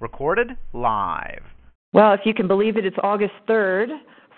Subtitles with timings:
[0.00, 1.42] Recorded live.
[1.92, 3.88] Well, if you can believe it, it's August 3rd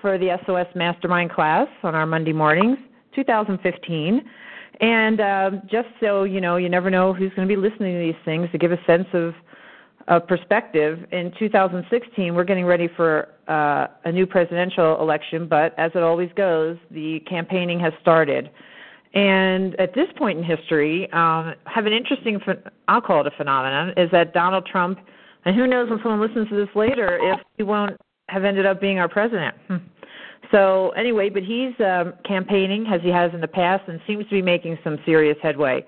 [0.01, 2.79] for the SOS Mastermind class on our Monday mornings,
[3.15, 4.23] 2015.
[4.81, 8.01] And uh, just so you know, you never know who's going to be listening to
[8.01, 9.35] these things to give a sense of
[10.27, 10.99] perspective.
[11.13, 16.31] In 2016, we're getting ready for uh, a new presidential election, but as it always
[16.35, 18.51] goes, the campaigning has started.
[19.13, 22.41] And at this point in history, um, have an interesting,
[22.87, 25.01] I'll call it a phenomenon, is that Donald Trump,
[25.45, 27.97] and who knows when someone listens to this later if he won't
[28.29, 29.55] have ended up being our president.
[29.67, 29.77] Hmm.
[30.53, 34.31] So anyway, but he's um, campaigning as he has in the past and seems to
[34.31, 35.85] be making some serious headway.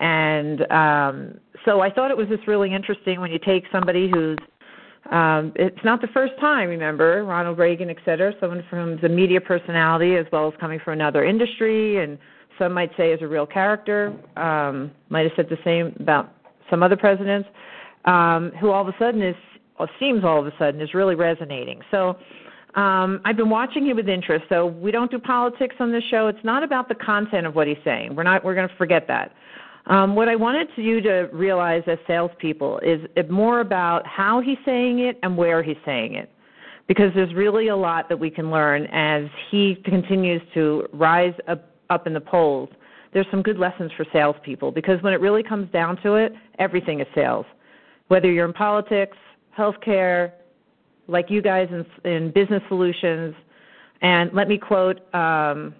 [0.00, 4.38] And um, so I thought it was just really interesting when you take somebody who's
[5.10, 9.40] um, it's not the first time, remember, Ronald Reagan, et cetera, someone from the media
[9.40, 12.18] personality as well as coming from another industry and
[12.58, 16.32] some might say is a real character, um, might have said the same about
[16.70, 17.48] some other presidents,
[18.04, 19.36] um, who all of a sudden is,
[19.78, 21.80] or seems all of a sudden, is really resonating.
[21.90, 22.16] So
[22.74, 24.44] um, I've been watching him with interest.
[24.48, 26.28] So we don't do politics on this show.
[26.28, 28.14] It's not about the content of what he's saying.
[28.14, 28.44] We're not.
[28.44, 29.32] We're going to forget that.
[29.86, 34.98] Um, what I wanted you to realize as salespeople is more about how he's saying
[34.98, 36.28] it and where he's saying it,
[36.88, 41.75] because there's really a lot that we can learn as he continues to rise up
[41.90, 42.68] up in the polls,
[43.12, 47.00] there's some good lessons for salespeople because when it really comes down to it, everything
[47.00, 47.46] is sales.
[48.08, 49.16] Whether you're in politics,
[49.56, 50.32] healthcare,
[51.08, 53.34] like you guys in, in business solutions,
[54.02, 55.74] and let me quote um,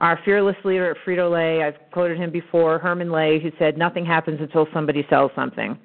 [0.00, 1.62] our fearless leader at Frito Lay.
[1.62, 5.78] I've quoted him before, Herman Lay, who said, "Nothing happens until somebody sells something."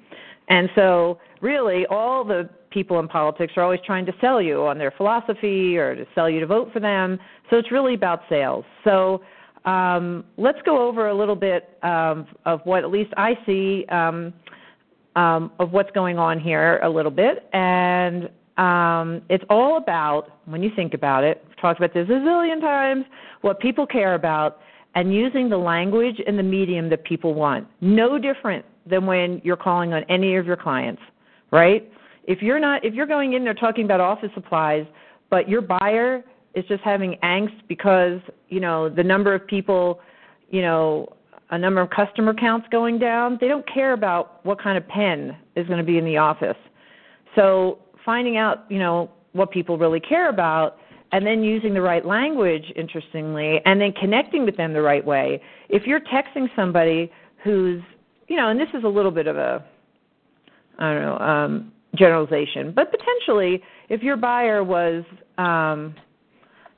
[0.48, 4.78] And so, really, all the people in politics are always trying to sell you on
[4.78, 7.18] their philosophy or to sell you to vote for them.
[7.50, 8.64] So it's really about sales.
[8.84, 9.22] So
[9.68, 14.32] um, let's go over a little bit of, of what at least I see um,
[15.14, 17.48] um, of what's going on here a little bit.
[17.52, 22.12] And um, it's all about, when you think about it, we've talked about this a
[22.12, 23.04] zillion times,
[23.42, 24.60] what people care about
[24.94, 27.66] and using the language and the medium that people want.
[27.80, 31.02] No different than when you're calling on any of your clients,
[31.50, 31.90] right?
[32.24, 34.86] If you're not if you're going in there talking about office supplies,
[35.30, 40.00] but your buyer is just having angst because you know the number of people
[40.50, 41.08] you know
[41.50, 45.36] a number of customer counts going down they don't care about what kind of pen
[45.56, 46.56] is going to be in the office.
[47.34, 50.78] So finding out you know what people really care about
[51.12, 55.40] and then using the right language interestingly and then connecting with them the right way.
[55.70, 57.10] If you're texting somebody
[57.42, 57.82] who's
[58.28, 59.64] you know and this is a little bit of a
[60.78, 65.04] i don't know um generalization but potentially if your buyer was
[65.38, 65.94] um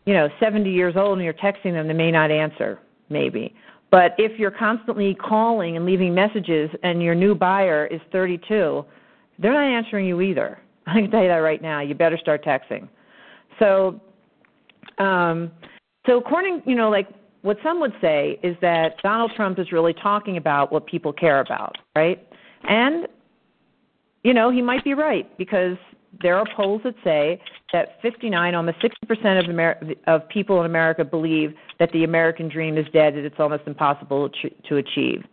[0.04, 2.78] you know 70 years old and you're texting them they may not answer
[3.08, 3.54] maybe.
[3.90, 8.84] But if you're constantly calling and leaving messages and your new buyer is 32
[9.38, 10.60] they're not answering you either.
[10.86, 11.80] I can tell you that right now.
[11.80, 12.88] You better start texting.
[13.58, 14.00] So
[14.98, 15.50] um
[16.06, 17.08] so according you know like
[17.42, 21.40] what some would say is that donald trump is really talking about what people care
[21.40, 22.26] about right?
[22.64, 23.06] And
[24.22, 25.76] you know he might be right because
[26.22, 27.40] there are polls that say
[27.72, 32.76] that 59, almost 60% of, Amer- of people in America believe that the American dream
[32.76, 34.28] is dead and it's almost impossible
[34.68, 35.24] to, achieve.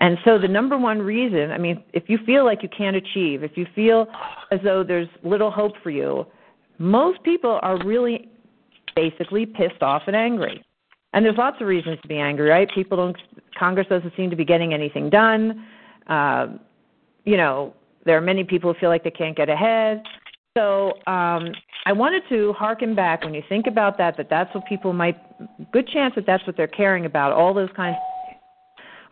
[0.00, 3.42] And so the number one reason, I mean, if you feel like you can't achieve,
[3.42, 4.06] if you feel
[4.52, 6.26] as though there's little hope for you,
[6.78, 8.28] most people are really
[8.94, 10.64] basically pissed off and angry.
[11.12, 12.68] And there's lots of reasons to be angry, right?
[12.72, 13.16] People don't,
[13.58, 15.66] Congress doesn't seem to be getting anything done.
[16.06, 16.48] Uh,
[17.24, 17.74] you know,
[18.04, 20.02] there are many people who feel like they can't get ahead.
[20.58, 21.52] So um,
[21.86, 25.16] I wanted to harken back when you think about that, that that's what people might,
[25.70, 27.96] good chance that that's what they're caring about, all those kinds.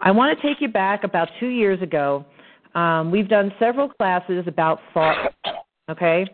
[0.00, 2.24] I want to take you back about two years ago.
[2.74, 5.32] Um, we've done several classes about thought.
[5.88, 6.26] Okay,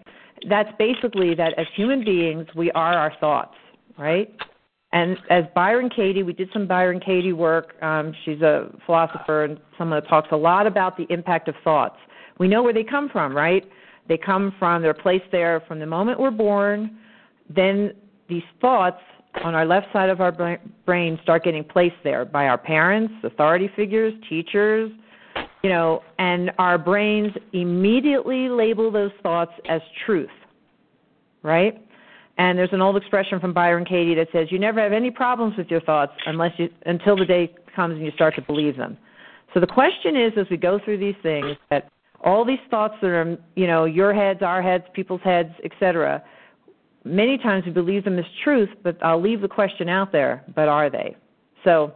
[0.48, 3.54] that's basically that as human beings we are our thoughts,
[3.98, 4.34] right?
[4.92, 7.74] And as Byron Katie, we did some Byron Katie work.
[7.82, 11.96] Um, she's a philosopher and someone that talks a lot about the impact of thoughts.
[12.38, 13.62] We know where they come from, right?
[14.08, 16.98] They come from, they're placed there from the moment we're born.
[17.48, 17.92] Then
[18.28, 19.00] these thoughts
[19.44, 23.70] on our left side of our brain start getting placed there by our parents, authority
[23.74, 24.90] figures, teachers,
[25.62, 30.28] you know, and our brains immediately label those thoughts as truth,
[31.42, 31.80] right?
[32.38, 35.56] And there's an old expression from Byron Katie that says, "You never have any problems
[35.56, 38.98] with your thoughts unless you until the day comes and you start to believe them."
[39.54, 41.90] So the question is, as we go through these things, that
[42.22, 46.22] all these thoughts that are you know your heads our heads people's heads etc
[47.04, 50.68] many times we believe them as truth but i'll leave the question out there but
[50.68, 51.16] are they
[51.64, 51.92] so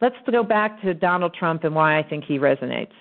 [0.00, 2.92] let's go back to donald trump and why i think he resonates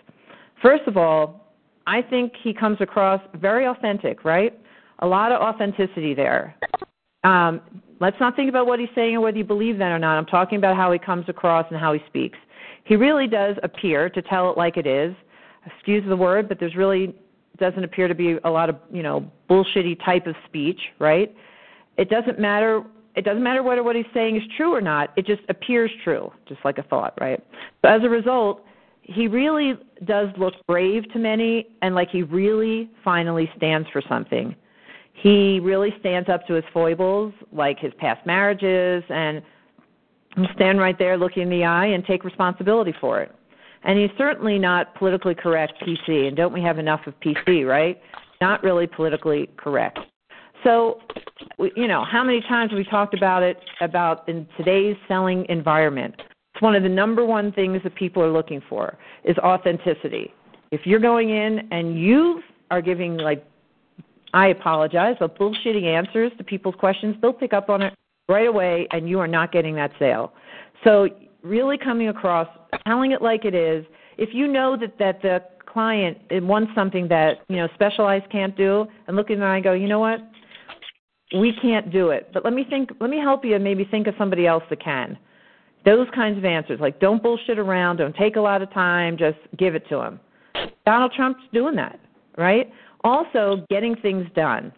[0.62, 1.48] first of all
[1.88, 4.54] I think he comes across very authentic, right?
[5.00, 6.54] A lot of authenticity there.
[7.24, 7.62] Um,
[8.02, 10.18] let's not think about what he's saying or whether you believe that or not.
[10.18, 12.38] I'm talking about how he comes across and how he speaks.
[12.84, 15.16] He really does appear to tell it like it is.
[15.76, 17.16] Excuse the word, but there's really
[17.58, 21.36] doesn't appear to be a lot of you know bullshitty type of speech, right?
[21.98, 22.84] It doesn't matter.
[23.16, 25.12] It doesn't matter whether what he's saying is true or not.
[25.18, 27.44] It just appears true, just like a thought, right?
[27.82, 28.64] So as a result,
[29.02, 29.74] he really
[30.06, 34.56] does look brave to many, and like he really finally stands for something.
[35.14, 39.42] He really stands up to his foibles, like his past marriages, and
[40.54, 43.34] stand right there, looking in the eye, and take responsibility for it.
[43.84, 46.28] And he's certainly not politically correct PC.
[46.28, 48.00] And don't we have enough of PC, right?
[48.42, 50.00] Not really politically correct.
[50.64, 51.00] So,
[51.76, 56.16] you know, how many times have we talked about it about in today's selling environment?
[56.54, 60.34] It's one of the number one things that people are looking for is authenticity.
[60.72, 62.42] If you're going in and you
[62.72, 63.46] are giving like
[64.34, 67.94] I apologize, but bullshitting answers to people's questions, they'll pick up on it
[68.28, 70.34] right away and you are not getting that sale.
[70.84, 71.08] So
[71.44, 72.48] really coming across,
[72.86, 73.86] telling it like it is.
[74.18, 78.86] If you know that that the client wants something that you know specialized can't do,
[79.08, 80.20] and look at them and go, you know what,
[81.34, 82.30] we can't do it.
[82.34, 82.90] But let me think.
[83.00, 85.18] Let me help you, and maybe think of somebody else that can.
[85.86, 89.38] Those kinds of answers, like don't bullshit around, don't take a lot of time, just
[89.58, 90.20] give it to him.
[90.86, 92.00] Donald Trump's doing that,
[92.38, 92.72] right?
[93.04, 94.74] Also, getting things done,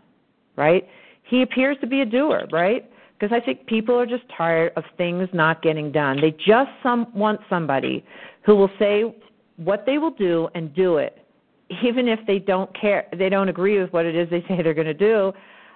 [0.56, 0.88] right?
[1.24, 2.90] He appears to be a doer, right?
[3.20, 6.22] Because I think people are just tired of things not getting done.
[6.22, 8.06] They just some, want somebody
[8.46, 9.14] who will say
[9.58, 11.18] what they will do and do it,
[11.84, 14.74] even if they don't care, they don't agree with what it is they say they're
[14.74, 15.34] going to do.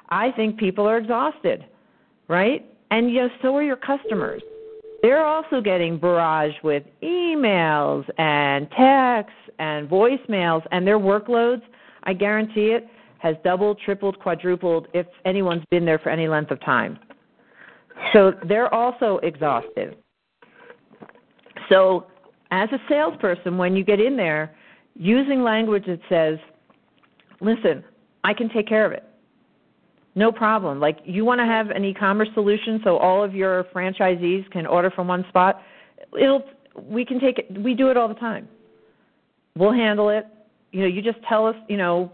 [0.09, 1.65] I think people are exhausted,
[2.27, 2.65] right?
[2.91, 4.41] And you know, so are your customers.
[5.01, 11.61] They're also getting barraged with emails and texts and voicemails, and their workloads,
[12.03, 12.87] I guarantee it,
[13.17, 16.99] has doubled, tripled, quadrupled if anyone's been there for any length of time.
[18.11, 19.95] So they're also exhausted.
[21.69, 22.07] So,
[22.51, 24.53] as a salesperson, when you get in there,
[24.95, 26.37] using language that says,
[27.41, 27.83] listen,
[28.23, 29.03] I can take care of it.
[30.15, 30.79] No problem.
[30.79, 34.67] Like, you want to have an e commerce solution so all of your franchisees can
[34.67, 35.61] order from one spot?
[36.19, 36.43] It'll,
[36.75, 38.47] we can take it, we do it all the time.
[39.55, 40.27] We'll handle it.
[40.71, 42.11] You know, you just tell us, you know,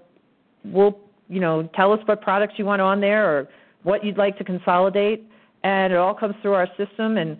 [0.63, 0.97] we'll,
[1.27, 3.49] you know, tell us what products you want on there or
[3.83, 5.29] what you'd like to consolidate
[5.63, 7.37] and it all comes through our system and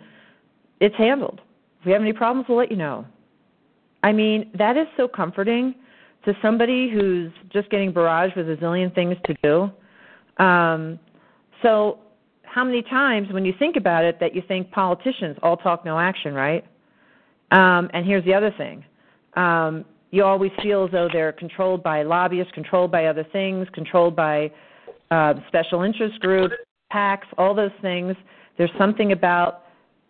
[0.80, 1.40] it's handled.
[1.80, 3.04] If we have any problems, we'll let you know.
[4.02, 5.74] I mean, that is so comforting
[6.24, 10.42] to somebody who's just getting barraged with a zillion things to do.
[10.42, 10.98] Um,
[11.62, 11.98] so,
[12.42, 15.98] how many times when you think about it that you think politicians all talk, no
[15.98, 16.64] action, right?
[17.52, 18.84] Um, and here's the other thing.
[19.36, 24.16] Um, you always feel as though they're controlled by lobbyists, controlled by other things, controlled
[24.16, 24.50] by
[25.12, 26.54] uh, special interest groups,
[26.92, 28.14] PACs, all those things.
[28.58, 29.64] There's something about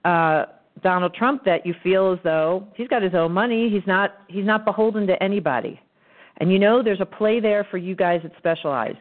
[0.04, 0.46] uh,
[0.82, 3.68] Donald Trump that you feel as though he's got his own money.
[3.68, 5.80] He's not he's not beholden to anybody.
[6.38, 8.98] And you know there's a play there for you guys at Specialized.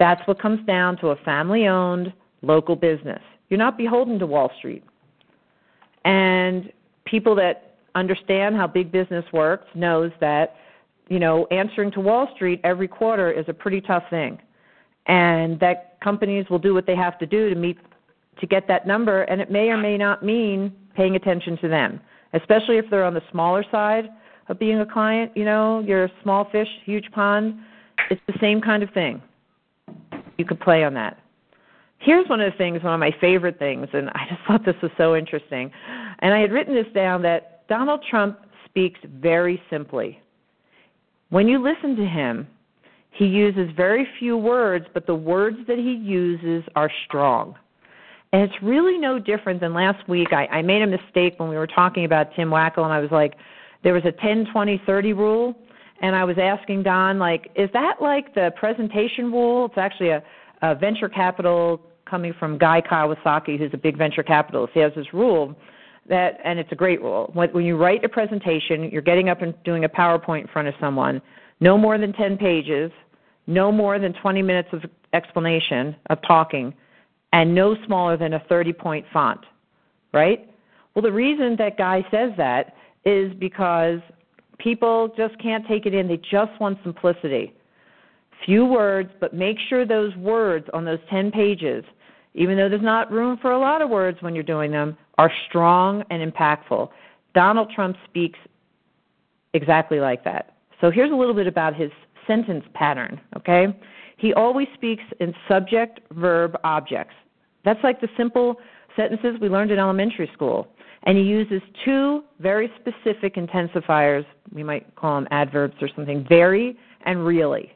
[0.00, 2.12] That's what comes down to a family-owned
[2.42, 3.22] local business.
[3.48, 4.82] You're not beholden to Wall Street.
[6.04, 6.72] And
[7.04, 10.56] people that understand how big business works knows that
[11.08, 14.38] you know answering to Wall Street every quarter is a pretty tough thing
[15.06, 17.78] and that companies will do what they have to do to meet
[18.40, 22.00] to get that number and it may or may not mean paying attention to them
[22.34, 24.08] especially if they're on the smaller side
[24.48, 27.54] of being a client you know you're a small fish huge pond.
[28.10, 29.22] It's the same kind of thing.
[30.36, 31.18] You could play on that.
[31.98, 34.80] Here's one of the things one of my favorite things and i just thought this
[34.82, 35.70] was so interesting.
[36.20, 40.20] And i had written this down that donald trump speaks very simply.
[41.30, 42.46] When you listen to him
[43.14, 47.54] he uses very few words, but the words that he uses are strong.
[48.32, 50.32] And it's really no different than last week.
[50.32, 53.12] I, I made a mistake when we were talking about Tim Wackel, and I was
[53.12, 53.34] like,
[53.84, 55.54] there was a 10, 20, 30 rule.
[56.00, 59.66] And I was asking Don, like, is that like the presentation rule?
[59.66, 60.22] It's actually a,
[60.62, 64.72] a venture capital coming from Guy Kawasaki, who's a big venture capitalist.
[64.74, 65.54] He has this rule
[66.08, 67.30] that, and it's a great rule.
[67.32, 70.68] When, when you write a presentation, you're getting up and doing a PowerPoint in front
[70.68, 71.22] of someone,
[71.60, 72.90] no more than 10 pages,
[73.46, 74.82] no more than 20 minutes of
[75.12, 76.74] explanation of talking,
[77.32, 79.40] and no smaller than a 30 point font,
[80.12, 80.50] right?
[80.94, 82.74] Well, the reason that guy says that
[83.04, 84.00] is because
[84.58, 86.08] people just can't take it in.
[86.08, 87.52] They just want simplicity.
[88.44, 91.84] Few words, but make sure those words on those 10 pages,
[92.34, 95.30] even though there's not room for a lot of words when you're doing them, are
[95.48, 96.88] strong and impactful.
[97.34, 98.38] Donald Trump speaks
[99.54, 101.90] exactly like that So here's a little bit about his
[102.26, 103.66] sentence pattern, okay?
[104.16, 107.14] He always speaks in subject, verb, objects.
[107.64, 108.56] That's like the simple
[108.96, 110.68] sentences we learned in elementary school.
[111.04, 116.78] And he uses two very specific intensifiers, we might call them adverbs or something, very
[117.04, 117.72] and really.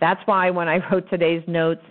[0.00, 1.82] That's why when I wrote today's notes,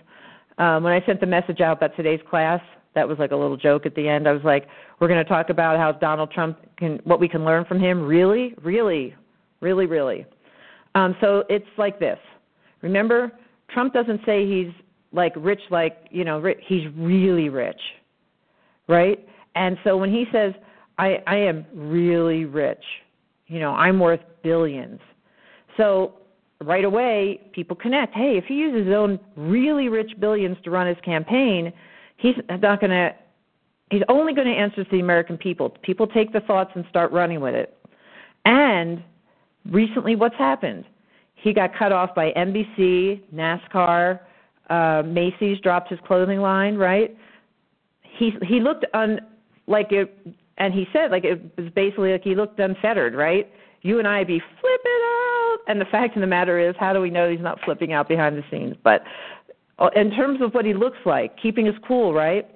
[0.58, 2.60] um, when I sent the message out about today's class,
[2.94, 4.26] that was like a little joke at the end.
[4.26, 4.68] I was like,
[5.00, 8.02] we're going to talk about how Donald Trump can, what we can learn from him.
[8.02, 9.14] Really, really,
[9.60, 10.24] really, really.
[10.96, 12.18] Um, so it's like this.
[12.80, 13.30] Remember,
[13.68, 14.72] Trump doesn't say he's
[15.12, 17.80] like rich, like you know, rich, he's really rich,
[18.88, 19.24] right?
[19.54, 20.54] And so when he says,
[20.98, 22.82] "I I am really rich,"
[23.46, 24.98] you know, I'm worth billions.
[25.76, 26.14] So
[26.64, 28.14] right away, people connect.
[28.14, 31.74] Hey, if he uses his own really rich billions to run his campaign,
[32.16, 33.14] he's not going to
[33.90, 35.76] he's only going to answer to the American people.
[35.82, 37.76] People take the thoughts and start running with it.
[38.46, 39.02] And
[39.70, 40.84] recently, what's happened?
[41.34, 44.20] He got cut off by NBC, NASCAR,
[44.70, 46.76] uh, Macy's dropped his clothing line.
[46.76, 47.16] Right?
[48.02, 49.20] He he looked un
[49.66, 50.16] like it,
[50.58, 53.14] and he said like it was basically like he looked unfettered.
[53.14, 53.50] Right?
[53.82, 57.00] You and I be flipping out, and the fact of the matter is, how do
[57.00, 58.74] we know he's not flipping out behind the scenes?
[58.82, 59.04] But
[59.78, 62.50] uh, in terms of what he looks like, keeping his cool, right?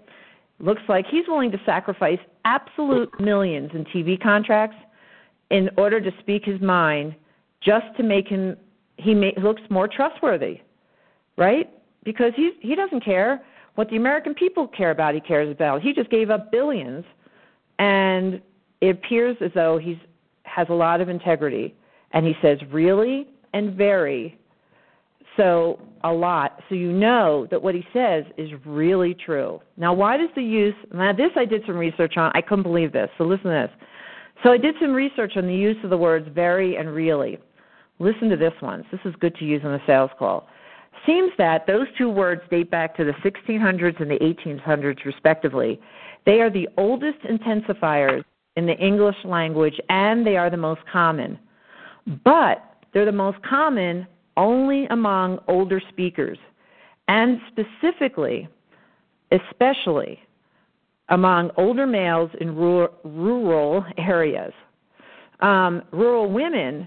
[0.59, 4.77] Looks like he's willing to sacrifice absolute millions in TV contracts
[5.51, 7.15] in order to speak his mind
[7.61, 8.57] just to make him
[8.97, 10.61] he may, looks more trustworthy,
[11.37, 11.71] right?
[12.05, 13.43] Because he he doesn't care
[13.75, 15.15] what the American people care about.
[15.15, 15.83] He cares about.
[15.83, 17.05] He just gave up billions,
[17.79, 18.41] and
[18.81, 19.97] it appears as though he's
[20.43, 21.75] has a lot of integrity.
[22.13, 24.37] And he says really and very
[25.37, 30.17] so a lot so you know that what he says is really true now why
[30.17, 33.25] does the use now this i did some research on i couldn't believe this so
[33.25, 33.87] listen to this
[34.43, 37.39] so i did some research on the use of the words very and really.
[37.99, 38.85] Listen to this one.
[38.91, 40.49] This is good to use on a sales call.
[41.07, 45.79] Seems that those two words date back to the 1600s and the 1800s respectively.
[46.25, 48.25] They are the oldest intensifiers
[48.57, 51.39] in the english language and they are the most common.
[52.25, 54.07] But they're the most common
[54.37, 56.39] only among older speakers,
[57.09, 58.49] and specifically,
[59.33, 60.19] especially
[61.11, 64.53] among older males in rural, areas.
[65.41, 66.87] Um, rural women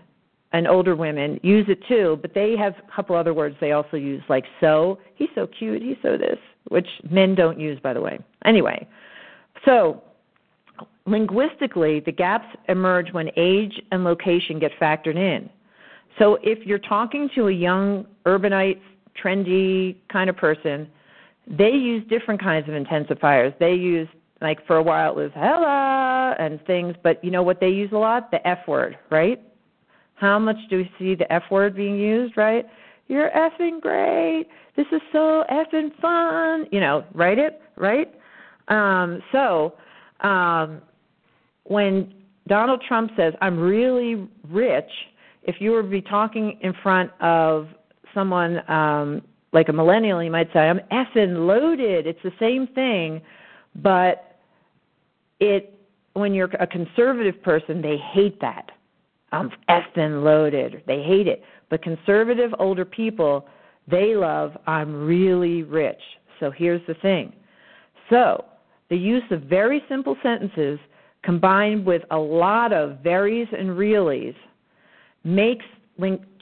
[0.53, 3.97] and older women use it too, but they have a couple other words they also
[3.97, 4.99] use, like so.
[5.15, 5.81] He's so cute.
[5.81, 6.37] He's so this,
[6.69, 8.19] which men don't use, by the way.
[8.45, 8.87] Anyway,
[9.65, 10.01] so
[11.05, 15.49] linguistically, the gaps emerge when age and location get factored in.
[16.19, 18.79] So if you're talking to a young urbanite,
[19.21, 20.87] trendy kind of person,
[21.47, 23.57] they use different kinds of intensifiers.
[23.59, 24.07] They use
[24.41, 27.91] like for a while it was hella and things, but you know what they use
[27.93, 28.29] a lot?
[28.31, 29.41] The F word, right?
[30.15, 32.65] How much do we see the F word being used, right?
[33.07, 34.47] You're effing great.
[34.75, 36.65] This is so effing fun.
[36.71, 38.13] You know, write it, right?
[38.67, 39.73] Um, so
[40.21, 40.81] um,
[41.63, 42.13] when
[42.47, 44.89] Donald Trump says, I'm really rich,
[45.43, 47.67] if you were to be talking in front of
[48.13, 49.21] someone um,
[49.53, 53.21] like a millennial, you might say, "I'm effing loaded." It's the same thing,
[53.75, 54.37] but
[55.39, 55.69] it
[56.13, 58.71] when you're a conservative person, they hate that.
[59.31, 60.83] I'm effing loaded.
[60.85, 61.43] They hate it.
[61.69, 63.47] But conservative older people,
[63.87, 66.01] they love I'm really rich.
[66.39, 67.33] So here's the thing.
[68.09, 68.45] So
[68.89, 70.79] the use of very simple sentences
[71.23, 74.35] combined with a lot of very's and reallys
[75.23, 75.65] makes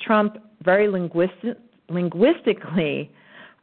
[0.06, 1.58] Trump very linguistic,
[1.93, 3.12] linguistically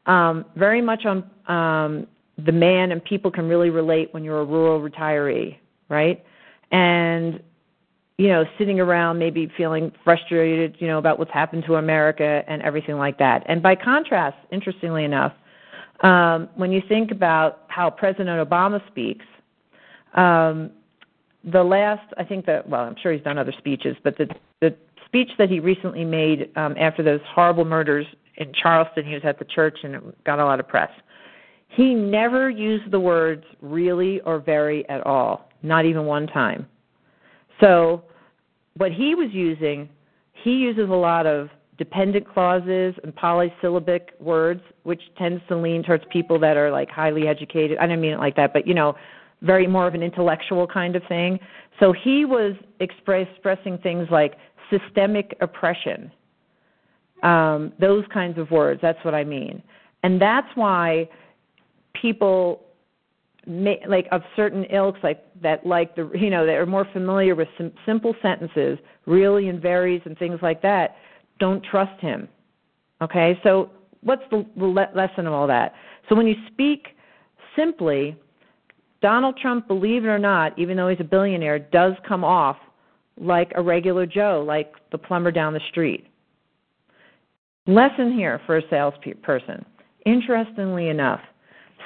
[0.07, 1.19] um, very much on
[1.49, 2.07] um,
[2.45, 5.57] the man, and people can really relate when you're a rural retiree,
[5.89, 6.25] right?
[6.71, 7.41] And
[8.19, 12.61] you know, sitting around maybe feeling frustrated, you know, about what's happened to America and
[12.63, 13.45] everything like that.
[13.47, 15.33] And by contrast, interestingly enough,
[16.03, 19.25] um, when you think about how President Obama speaks,
[20.15, 20.71] um,
[21.45, 24.29] the last, I think that, well, I'm sure he's done other speeches, but the
[24.61, 24.75] the
[25.09, 29.05] speech that he recently made um, after those horrible murders in Charleston.
[29.05, 30.91] He was at the church and it got a lot of press.
[31.69, 36.67] He never used the words really or very at all, not even one time.
[37.61, 38.05] So,
[38.77, 39.89] what he was using,
[40.45, 41.49] he uses a lot of
[41.79, 47.27] dependent clauses and polysyllabic words, which tends to lean towards people that are like highly
[47.27, 47.79] educated.
[47.79, 48.95] I don't mean it like that, but you know,
[49.43, 51.39] very more of an intellectual kind of thing.
[51.81, 54.37] So he was express, expressing things like
[54.71, 56.11] systemic oppression.
[57.23, 59.63] Um, those kinds of words, that's what I mean.
[60.03, 61.09] And that's why
[62.01, 62.65] people
[63.47, 67.49] like of certain ilks like that like the you know that are more familiar with
[67.57, 70.97] sim- simple sentences really and varies and things like that
[71.39, 72.29] don't trust him
[73.01, 73.71] okay so
[74.03, 75.73] what's the, the le- lesson of all that
[76.09, 76.89] so when you speak
[77.57, 78.15] simply
[79.01, 82.59] donald trump believe it or not even though he's a billionaire does come off
[83.21, 86.07] like a regular joe like the plumber down the street
[87.67, 89.65] lesson here for a salesperson
[90.07, 91.21] interestingly enough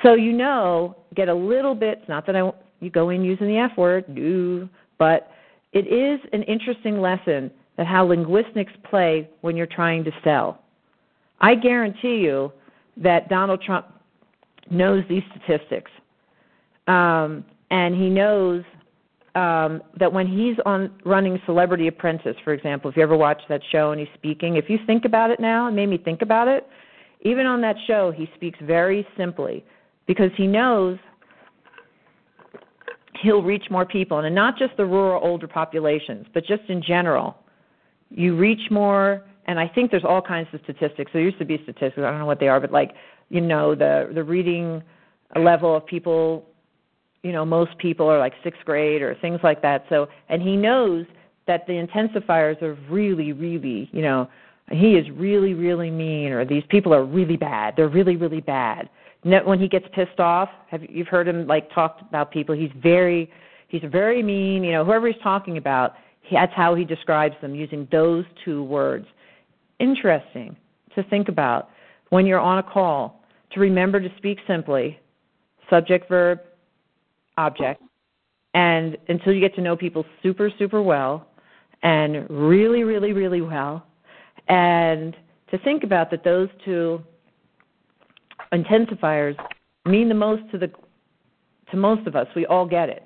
[0.02, 1.98] so you know, get a little bit.
[2.00, 5.30] It's not that I you go in using the F word, no, but
[5.72, 10.62] it is an interesting lesson that how linguistics play when you're trying to sell.
[11.40, 12.52] I guarantee you
[12.96, 13.86] that Donald Trump
[14.70, 15.90] knows these statistics,
[16.88, 18.64] um, and he knows
[19.34, 23.62] um, that when he's on running Celebrity Apprentice, for example, if you ever watch that
[23.70, 26.48] show and he's speaking, if you think about it now, it made me think about
[26.48, 26.68] it.
[27.22, 29.64] Even on that show, he speaks very simply
[30.06, 30.98] because he knows
[33.22, 37.36] he'll reach more people and not just the rural older populations but just in general
[38.10, 41.56] you reach more and i think there's all kinds of statistics there used to be
[41.62, 42.92] statistics i don't know what they are but like
[43.28, 44.82] you know the the reading
[45.36, 46.46] level of people
[47.23, 49.85] you know most people are like sixth grade or things like that.
[49.88, 51.07] So and he knows
[51.47, 54.29] that the intensifiers are really really you know
[54.71, 57.75] he is really really mean or these people are really bad.
[57.76, 58.88] They're really really bad.
[59.23, 62.55] When he gets pissed off have you've heard him like talk about people.
[62.55, 63.31] He's very
[63.69, 67.55] he's very mean you know whoever he's talking about he, that's how he describes them
[67.55, 69.07] using those two words.
[69.79, 70.57] Interesting
[70.95, 71.71] to think about
[72.11, 74.99] when you're on a call to remember to speak simply
[75.71, 76.41] subject verb
[77.36, 77.82] object
[78.54, 81.28] and until you get to know people super super well
[81.82, 83.86] and really really really well
[84.48, 85.16] and
[85.50, 87.02] to think about that those two
[88.52, 89.36] intensifiers
[89.84, 90.70] mean the most to the
[91.72, 92.28] to most of us.
[92.36, 93.02] We all get it.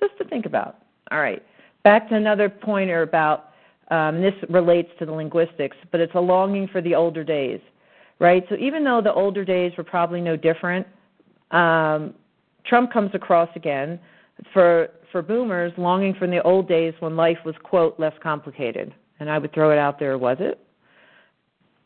[0.00, 0.78] Just to think about.
[1.12, 1.42] All right.
[1.84, 3.50] Back to another pointer about
[3.90, 7.60] um, this relates to the linguistics, but it's a longing for the older days,
[8.18, 8.44] right?
[8.48, 10.86] So even though the older days were probably no different,
[11.50, 12.14] um,
[12.66, 13.98] Trump comes across again
[14.52, 18.94] for for boomers longing for the old days when life was quote less complicated.
[19.20, 20.58] And I would throw it out there, was it?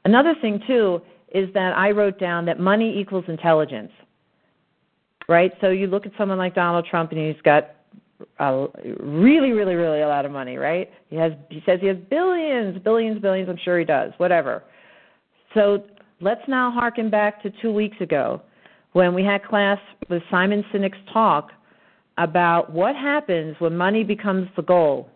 [0.04, 1.02] Another thing too
[1.34, 3.90] is that I wrote down that money equals intelligence.
[5.28, 5.52] Right?
[5.60, 7.74] So you look at someone like Donald Trump and he's got
[8.38, 8.66] a
[9.00, 10.90] really, really, really a lot of money, right?
[11.10, 14.62] He has he says he has billions, billions, billions, I'm sure he does, whatever.
[15.54, 15.84] So
[16.20, 18.40] let's now harken back to two weeks ago
[18.96, 19.78] when we had class
[20.08, 21.50] with Simon Sinek's talk
[22.16, 25.10] about what happens when money becomes the goal.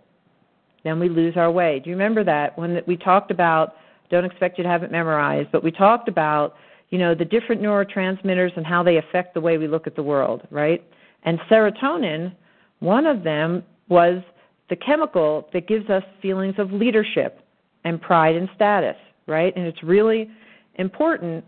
[0.85, 1.81] Then we lose our way.
[1.83, 3.77] Do you remember that when we talked about
[4.11, 6.57] don't expect you to have it memorized, but we talked about,
[6.91, 10.03] you know, the different neurotransmitters and how they affect the way we look at the
[10.03, 10.85] world, right?
[11.23, 12.35] And serotonin,
[12.81, 14.23] one of them was
[14.69, 17.41] the chemical that gives us feelings of leadership
[17.85, 19.57] and pride and status, right?
[19.57, 20.29] And it's really
[20.75, 21.47] important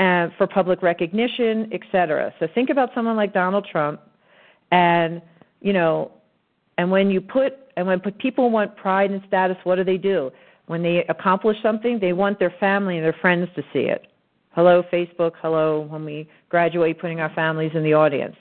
[0.00, 2.34] uh, for public recognition, et cetera.
[2.40, 4.00] So think about someone like Donald Trump,
[4.72, 5.22] and
[5.60, 6.10] you know,
[6.78, 10.32] and when you put and when people want pride and status, what do they do?
[10.70, 14.06] when they accomplish something, they want their family and their friends to see it.
[14.52, 15.32] Hello, Facebook.
[15.42, 18.36] Hello, when we graduate, putting our families in the audience.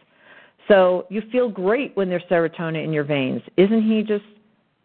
[0.67, 3.41] So you feel great when there's serotonin in your veins.
[3.58, 4.26] Isn't he just,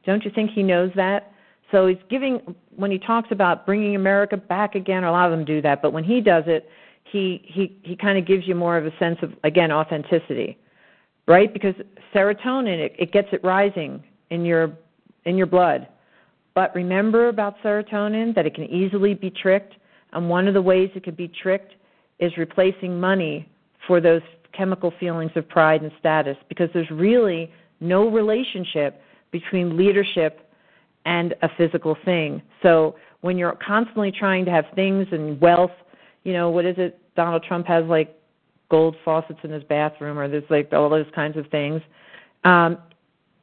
[0.06, 1.33] don't you think he knows that?
[1.70, 5.44] So he's giving, when he talks about bringing America back again, a lot of them
[5.44, 6.68] do that, but when he does it,
[7.04, 10.58] he, he, he kind of gives you more of a sense of, again, authenticity,
[11.26, 11.52] right?
[11.52, 11.74] Because
[12.14, 14.72] serotonin, it, it gets it rising in your,
[15.24, 15.88] in your blood
[16.54, 19.74] but remember about serotonin that it can easily be tricked,
[20.12, 21.74] and one of the ways it can be tricked
[22.20, 23.48] is replacing money
[23.86, 24.22] for those
[24.56, 30.43] chemical feelings of pride and status because there's really no relationship between leadership
[31.04, 32.42] and a physical thing.
[32.62, 35.70] So when you're constantly trying to have things and wealth,
[36.24, 36.98] you know, what is it?
[37.16, 38.18] Donald Trump has like
[38.70, 41.80] gold faucets in his bathroom or there's like all those kinds of things.
[42.44, 42.78] Um,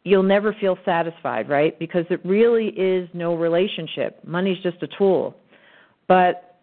[0.04, 1.78] you'll never feel satisfied, right?
[1.78, 4.20] Because it really is no relationship.
[4.26, 5.36] Money's just a tool.
[6.08, 6.60] But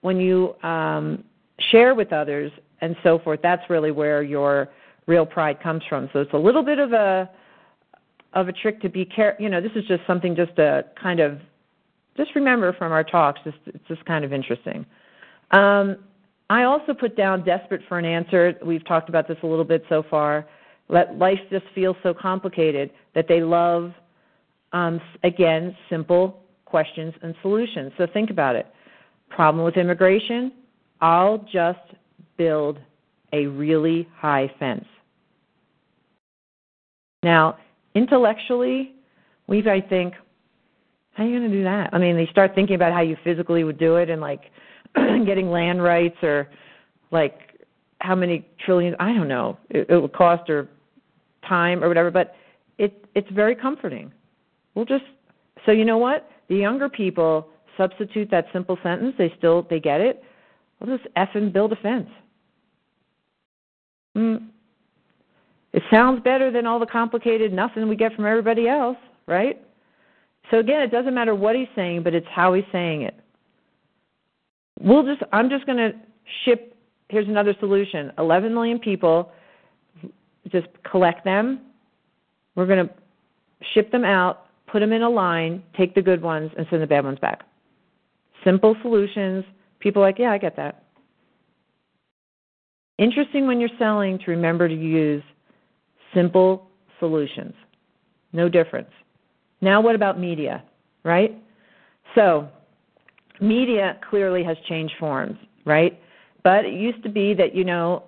[0.00, 1.24] when you um,
[1.70, 4.68] share with others and so forth, that's really where your
[5.06, 6.10] real pride comes from.
[6.12, 7.30] So it's a little bit of a
[8.36, 9.34] of a trick to be care.
[9.40, 11.40] You know, this is just something just a kind of
[12.16, 13.40] just remember from our talks.
[13.44, 14.86] Just, it's just kind of interesting.
[15.50, 15.96] Um,
[16.48, 18.54] I also put down desperate for an answer.
[18.64, 20.46] We've talked about this a little bit so far.
[20.88, 23.92] Let life just feel so complicated that they love,
[24.72, 27.92] um, again, simple questions and solutions.
[27.98, 28.66] So think about it.
[29.30, 30.52] Problem with immigration?
[31.00, 31.78] I'll just
[32.36, 32.78] build
[33.32, 34.84] a really high fence.
[37.22, 37.56] Now,
[37.96, 38.92] intellectually,
[39.46, 40.14] we've, I think,
[41.14, 41.90] how are you going to do that?
[41.94, 44.42] I mean, they start thinking about how you physically would do it and like
[44.94, 46.48] getting land rights or
[47.10, 47.38] like
[48.00, 50.68] how many trillions, I don't know, it, it would cost or
[51.48, 52.34] time or whatever, but
[52.78, 54.12] it it's very comforting.
[54.74, 55.04] We'll just
[55.64, 56.28] so you know what?
[56.48, 60.22] The younger people substitute that simple sentence, they still they get it.
[60.80, 62.10] We'll just F and build a fence.
[64.14, 64.48] Mm.
[65.76, 69.60] It sounds better than all the complicated nothing we get from everybody else, right?
[70.50, 73.14] So again, it doesn't matter what he's saying, but it's how he's saying it.
[74.80, 75.92] We'll just I'm just going to
[76.44, 76.74] ship
[77.10, 78.10] here's another solution.
[78.16, 79.30] 11 million people
[80.50, 81.60] just collect them.
[82.54, 82.94] We're going to
[83.74, 86.86] ship them out, put them in a line, take the good ones and send the
[86.86, 87.42] bad ones back.
[88.44, 89.44] Simple solutions.
[89.80, 90.84] People like, "Yeah, I get that."
[92.96, 95.22] Interesting when you're selling to remember to use
[96.16, 97.54] simple solutions.
[98.32, 98.90] No difference.
[99.60, 100.64] Now, what about media,
[101.04, 101.36] right?
[102.14, 102.48] So,
[103.40, 106.00] media clearly has changed forms, right?
[106.42, 108.04] But it used to be that, you know,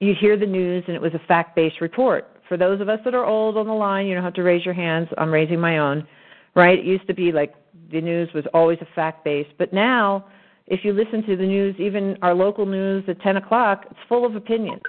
[0.00, 2.28] you hear the news and it was a fact based report.
[2.48, 4.64] For those of us that are old on the line, you don't have to raise
[4.64, 5.08] your hands.
[5.16, 6.06] I'm raising my own,
[6.54, 6.78] right?
[6.78, 7.54] It used to be like
[7.90, 9.50] the news was always a fact based.
[9.58, 10.26] But now,
[10.66, 14.26] if you listen to the news, even our local news at 10 o'clock, it's full
[14.26, 14.80] of opinion.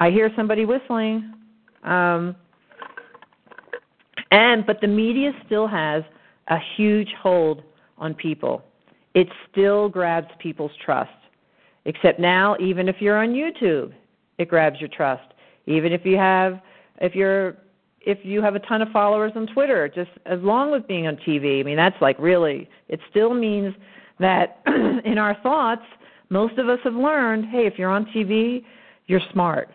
[0.00, 1.34] I hear somebody whistling.
[1.84, 2.34] Um,
[4.30, 6.02] and but the media still has
[6.48, 7.62] a huge hold
[7.98, 8.64] on people.
[9.14, 11.10] It still grabs people's trust.
[11.84, 13.92] Except now, even if you're on YouTube,
[14.38, 15.34] it grabs your trust.
[15.66, 16.60] Even if you have,
[17.00, 17.56] if you're,
[18.00, 21.16] if you have a ton of followers on Twitter, just as long as being on
[21.16, 23.74] TV, I mean, that's like really, it still means
[24.18, 25.82] that in our thoughts,
[26.28, 28.64] most of us have learned, hey, if you're on TV,
[29.06, 29.70] you're smart.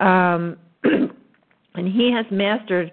[0.00, 2.90] Um, and he has mastered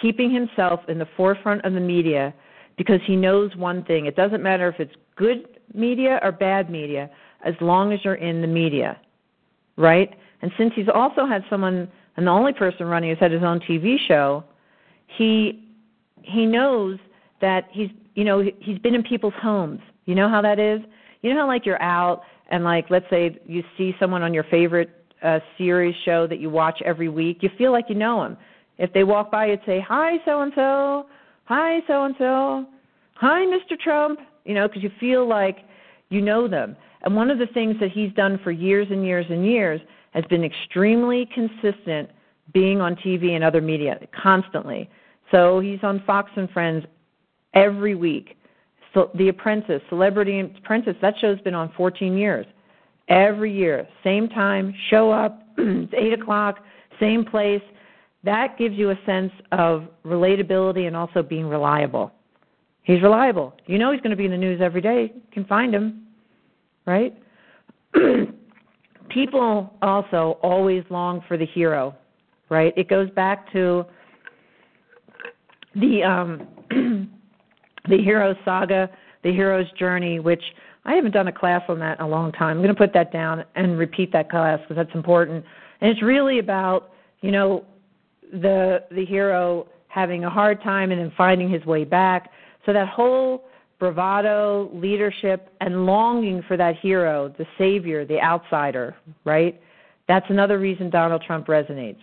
[0.00, 2.32] keeping himself in the forefront of the media
[2.76, 4.06] because he knows one thing.
[4.06, 7.10] It doesn't matter if it's good media or bad media,
[7.44, 8.98] as long as you're in the media,
[9.76, 10.14] right?
[10.42, 13.60] And since he's also had someone, and the only person running has had his own
[13.60, 14.44] TV show,
[15.06, 15.66] he
[16.22, 16.98] he knows
[17.40, 19.80] that he's you know he's been in people's homes.
[20.06, 20.80] You know how that is.
[21.22, 24.44] You know how like you're out and like let's say you see someone on your
[24.44, 27.38] favorite uh, series show that you watch every week.
[27.42, 28.36] You feel like you know them.
[28.78, 31.06] If they walk by, you'd say hi so and so,
[31.44, 32.66] hi so and so,
[33.14, 33.78] hi Mr.
[33.78, 34.20] Trump.
[34.44, 35.58] You know because you feel like
[36.08, 36.76] you know them.
[37.02, 39.80] And one of the things that he's done for years and years and years
[40.12, 42.10] has been extremely consistent
[42.52, 44.90] being on TV and other media constantly.
[45.30, 46.84] So he's on Fox and Friends
[47.54, 48.36] every week.
[48.92, 52.46] So The Apprentice, Celebrity Apprentice, that show's been on 14 years.
[53.10, 56.60] Every year, same time, show up, it's 8 o'clock,
[56.98, 57.62] same place.
[58.24, 62.12] That gives you a sense of relatability and also being reliable.
[62.82, 63.54] He's reliable.
[63.66, 65.12] You know he's going to be in the news every day.
[65.14, 66.06] You can find him
[66.86, 67.16] right?
[69.08, 71.94] People also always long for the hero,
[72.48, 72.72] right?
[72.76, 73.84] It goes back to
[75.74, 76.48] the um
[77.88, 78.90] the hero saga,
[79.22, 80.42] the hero's journey, which
[80.84, 82.56] I haven't done a class on that in a long time.
[82.56, 85.44] I'm going to put that down and repeat that class because that's important.
[85.80, 87.64] And it's really about, you know,
[88.32, 92.30] the the hero having a hard time and then finding his way back.
[92.64, 93.44] So that whole
[93.78, 99.60] bravado, leadership, and longing for that hero, the savior, the outsider, right?
[100.06, 101.98] That's another reason Donald Trump resonates.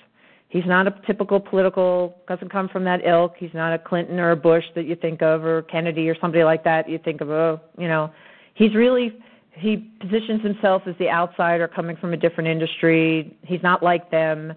[0.50, 3.36] He's not a typical political, doesn't come from that ilk.
[3.38, 6.44] He's not a Clinton or a Bush that you think of, or Kennedy or somebody
[6.44, 8.12] like that you think of, oh, you know.
[8.58, 9.14] He's really,
[9.52, 13.38] he positions himself as the outsider coming from a different industry.
[13.44, 14.54] He's not like them.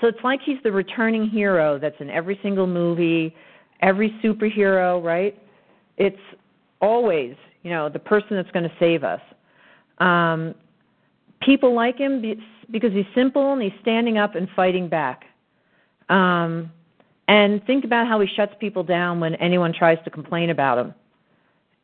[0.00, 3.32] So it's like he's the returning hero that's in every single movie,
[3.80, 5.40] every superhero, right?
[5.98, 6.16] It's
[6.80, 9.20] always, you know, the person that's going to save us.
[9.98, 10.56] Um,
[11.40, 12.20] people like him
[12.72, 15.26] because he's simple and he's standing up and fighting back.
[16.08, 16.72] Um,
[17.28, 20.94] and think about how he shuts people down when anyone tries to complain about him.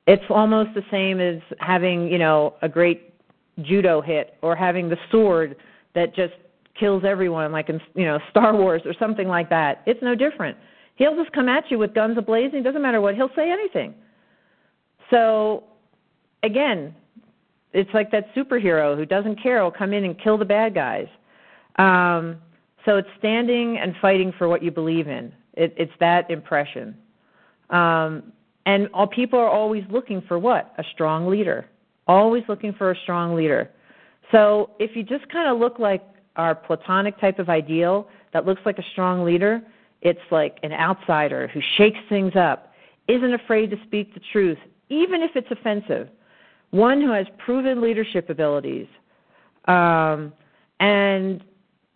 [0.07, 3.15] It's almost the same as having, you know, a great
[3.63, 5.57] judo hit or having the sword
[5.95, 6.35] that just
[6.79, 9.83] kills everyone, like in, you know, Star Wars or something like that.
[9.87, 10.57] It's no different.
[10.97, 12.65] He'll just come at you with guns ablazing.
[12.65, 13.15] Doesn't matter what.
[13.15, 13.95] He'll say anything.
[15.11, 15.65] So,
[16.43, 16.95] again,
[17.73, 21.07] it's like that superhero who doesn't care will come in and kill the bad guys.
[21.77, 22.39] Um,
[22.85, 25.33] so it's standing and fighting for what you believe in.
[25.55, 26.97] It, it's that impression.
[27.71, 28.33] Um,
[28.67, 30.73] and all people are always looking for what?
[30.79, 31.67] A strong leader.
[32.07, 33.71] Always looking for a strong leader.
[34.33, 36.03] So if you just kind of look like
[36.37, 39.63] our platonic type of ideal that looks like a strong leader,
[40.03, 42.73] it's like an outsider who shakes things up,
[43.09, 46.09] isn't afraid to speak the truth, even if it's offensive,
[46.71, 48.87] one who has proven leadership abilities,
[49.67, 50.33] um,
[50.79, 51.45] and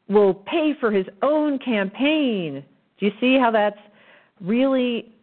[0.09, 2.65] will pay for his own campaign.
[2.99, 3.79] Do you see how that's
[4.41, 5.14] really?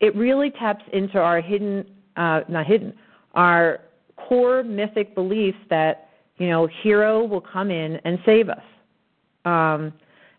[0.00, 2.94] It really taps into our hidden, uh, not hidden,
[3.34, 3.80] our
[4.16, 8.62] core mythic beliefs that you know hero will come in and save us,
[9.44, 9.92] um,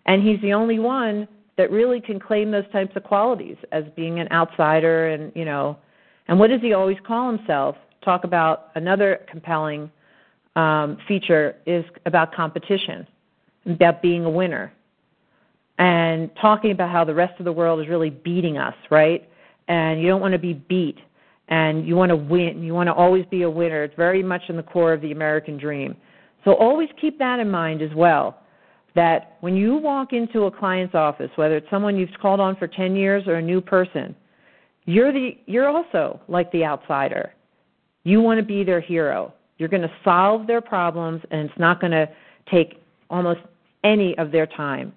[0.05, 4.19] and he's the only one that really can claim those types of qualities as being
[4.19, 5.77] an outsider and you know
[6.29, 7.75] and what does he always call himself?
[8.05, 9.91] Talk about another compelling
[10.55, 13.05] um, feature is about competition
[13.65, 14.71] about being a winner
[15.79, 19.29] and talking about how the rest of the world is really beating us right
[19.69, 20.97] and you don't want to be beat
[21.47, 24.41] and you want to win you want to always be a winner it's very much
[24.49, 25.95] in the core of the american dream
[26.43, 28.39] so always keep that in mind as well
[28.95, 32.67] that when you walk into a client's office, whether it's someone you've called on for
[32.67, 34.15] 10 years or a new person,
[34.85, 37.33] you're the you're also like the outsider.
[38.03, 39.33] You want to be their hero.
[39.57, 42.09] You're going to solve their problems and it's not going to
[42.51, 43.41] take almost
[43.83, 44.93] any of their time.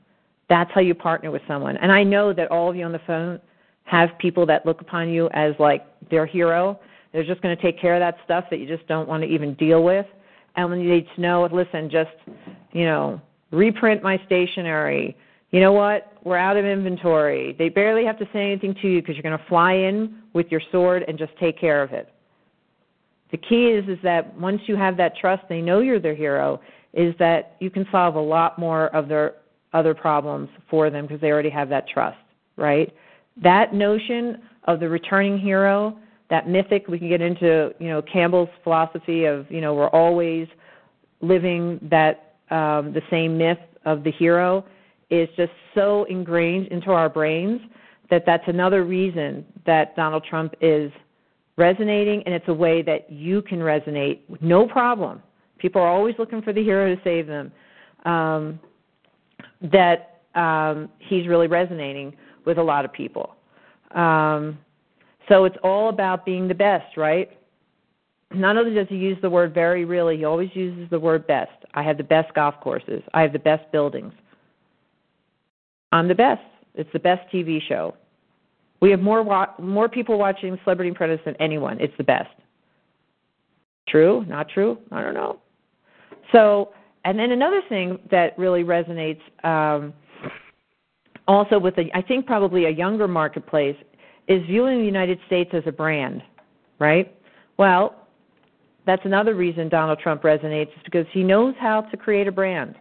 [0.49, 1.77] That's how you partner with someone.
[1.77, 3.41] And I know that all of you on the phone
[3.85, 6.79] have people that look upon you as like their hero.
[7.13, 9.29] They're just going to take care of that stuff that you just don't want to
[9.29, 10.07] even deal with.
[10.57, 12.11] And when you need to know, listen, just,
[12.73, 15.17] you know, reprint my stationery.
[15.51, 16.13] You know what?
[16.25, 17.55] We're out of inventory.
[17.59, 20.47] They barely have to say anything to you because you're going to fly in with
[20.51, 22.09] your sword and just take care of it.
[23.31, 26.61] The key is is that once you have that trust, they know you're their hero.
[26.95, 29.37] Is that you can solve a lot more of their
[29.73, 32.19] other problems for them because they already have that trust,
[32.57, 32.95] right?
[33.37, 35.99] That notion of the returning hero,
[36.31, 40.47] that mythic, we can get into, you know, Campbell's philosophy of, you know, we're always
[41.21, 44.65] living that um, the same myth of the hero
[45.11, 47.61] is just so ingrained into our brains
[48.11, 50.93] that that's another reason that Donald Trump is
[51.57, 55.23] resonating, and it's a way that you can resonate no problem.
[55.59, 57.53] People are always looking for the hero to save them.
[58.05, 58.59] Um,
[59.71, 63.35] that um, he's really resonating with a lot of people.
[63.95, 64.59] Um,
[65.29, 67.31] so it's all about being the best, right?
[68.35, 71.51] not only does he use the word very really, he always uses the word best.
[71.75, 73.03] I have the best golf courses.
[73.15, 74.13] I have the best buildings.
[75.91, 76.43] I'm the best.
[76.75, 77.95] It's the best TV show.
[78.81, 81.79] We have more wa- more people watching Celebrity Apprentice than anyone.
[81.81, 82.31] It's the best.
[83.89, 84.25] True?
[84.27, 84.79] Not true?
[84.91, 85.39] I don't know.
[86.33, 86.73] So,
[87.05, 89.93] and then another thing that really resonates um,
[91.29, 93.77] also with a, I think probably a younger marketplace
[94.29, 96.23] is viewing the United States as a brand,
[96.79, 97.15] right?
[97.57, 97.95] Well,
[98.87, 102.77] that's another reason Donald Trump resonates is because he knows how to create a brand.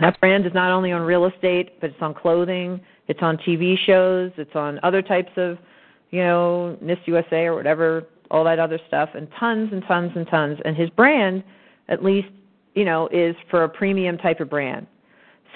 [0.00, 3.76] That brand is not only on real estate, but it's on clothing, it's on TV
[3.86, 5.58] shows, it's on other types of,
[6.10, 10.26] you know, Miss USA or whatever, all that other stuff, and tons and tons and
[10.28, 10.58] tons.
[10.64, 11.44] And his brand,
[11.88, 12.28] at least,
[12.74, 14.86] you know, is for a premium type of brand.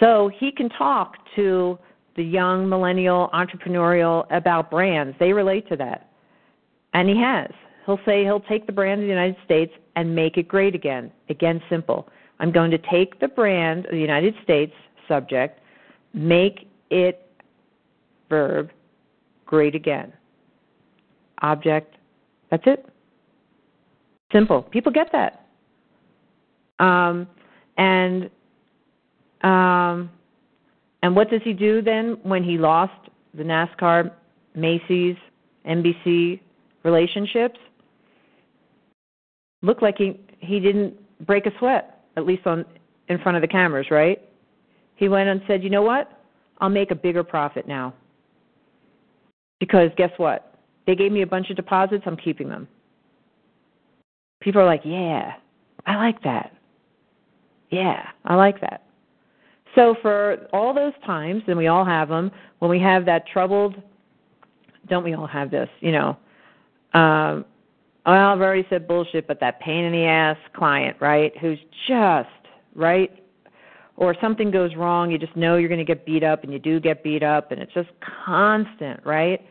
[0.01, 1.79] So he can talk to
[2.17, 5.17] the young millennial entrepreneurial about brands.
[5.19, 6.11] They relate to that.
[6.95, 7.51] And he has.
[7.85, 11.13] He'll say he'll take the brand of the United States and make it great again.
[11.29, 12.09] Again, simple.
[12.41, 14.73] I'm going to take the brand of the United States,
[15.09, 15.61] subject,
[16.13, 17.31] make it,
[18.29, 18.71] verb,
[19.47, 20.13] great again.
[21.43, 21.97] Object,
[22.51, 22.87] that's it.
[24.33, 24.63] Simple.
[24.63, 25.47] People get that.
[26.79, 27.27] Um,
[27.79, 28.31] and
[29.47, 30.11] um,
[31.03, 32.93] and what does he do then when he lost
[33.35, 34.11] the NASCAR,
[34.55, 35.17] Macy's,
[35.67, 36.41] NBC
[36.83, 37.59] relationships?
[39.63, 40.95] looked like he he didn't
[41.27, 42.65] break a sweat, at least on
[43.09, 44.23] in front of the cameras, right?
[44.95, 46.11] He went and said, "You know what?
[46.59, 47.93] I'll make a bigger profit now."
[49.61, 50.55] Because guess what?
[50.87, 52.69] They gave me a bunch of deposits, I'm keeping them.
[54.41, 55.35] People are like, "Yeah,
[55.87, 56.53] I like that."
[57.71, 58.86] Yeah, I like that.
[59.77, 63.81] So for all those times, and we all have them, when we have that troubled,
[64.89, 66.17] don't we all have this, you know,
[66.95, 67.45] um,
[68.07, 72.29] well, I've already said bullshit, but that pain in the ass client, right, who's just,
[72.75, 73.23] right?
[73.97, 76.59] Or something goes wrong, you just know you're going to get beat up, and you
[76.59, 77.89] do get beat up, and it's just
[78.25, 79.45] constant, right?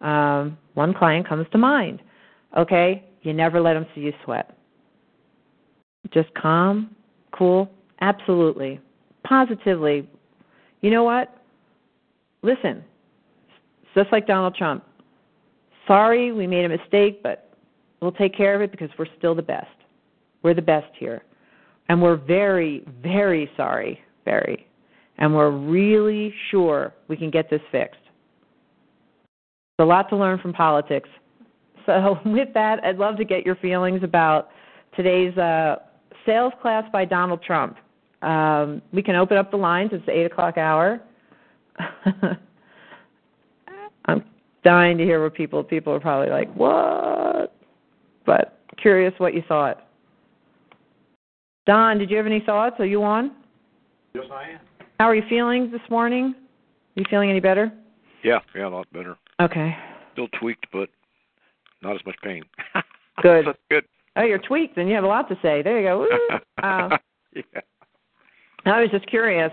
[0.00, 2.00] Um, one client comes to mind.
[2.56, 4.56] Okay, you never let them see you sweat.
[6.14, 6.94] Just calm,
[7.32, 7.68] cool,
[8.00, 8.80] absolutely,
[9.28, 10.08] positively.
[10.80, 11.36] You know what?
[12.42, 12.84] Listen,
[13.94, 14.84] just like Donald Trump.
[15.86, 17.46] Sorry, we made a mistake, but
[18.00, 19.66] We'll take care of it because we're still the best.
[20.42, 21.22] We're the best here.
[21.88, 24.66] And we're very, very sorry, very.
[25.18, 28.00] And we're really sure we can get this fixed.
[28.04, 31.08] It's a lot to learn from politics.
[31.86, 34.50] So, with that, I'd love to get your feelings about
[34.94, 35.76] today's uh,
[36.26, 37.76] sales class by Donald Trump.
[38.26, 39.90] Um, we can open up the lines.
[39.92, 41.00] It's the 8 o'clock hour.
[44.06, 44.24] I'm
[44.64, 47.54] dying to hear what people people are probably like, "What?"
[48.24, 49.86] But curious what you thought.
[51.66, 52.76] Don, did you have any thoughts?
[52.78, 53.32] Are you on?
[54.14, 54.60] Yes, I am.
[54.98, 56.34] How are you feeling this morning?
[56.34, 57.72] Are you feeling any better?
[58.24, 59.16] Yeah, yeah, a lot better.
[59.40, 59.76] Okay.
[60.12, 60.88] Still tweaked, but
[61.82, 62.42] not as much pain.
[63.22, 63.46] Good.
[63.46, 63.84] That's good.
[64.16, 65.62] Oh, you're tweaked, and you have a lot to say.
[65.62, 65.98] There you go.
[66.00, 66.38] Woo.
[66.64, 66.92] Um,
[67.34, 67.60] yeah.
[68.72, 69.52] I was just curious.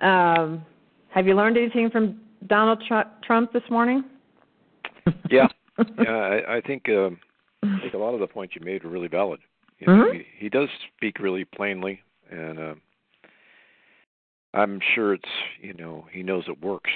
[0.00, 0.64] Um,
[1.08, 4.04] have you learned anything from Donald Tr- Trump this morning?
[5.30, 5.48] Yeah.
[5.98, 7.18] yeah, I, I think um,
[7.62, 9.40] I think a lot of the points you made are really valid.
[9.80, 10.12] You know, Mhm.
[10.12, 12.00] he, he does speak really plainly,
[12.30, 12.74] and uh,
[14.52, 15.28] I'm sure it's
[15.60, 16.90] you know he knows it works,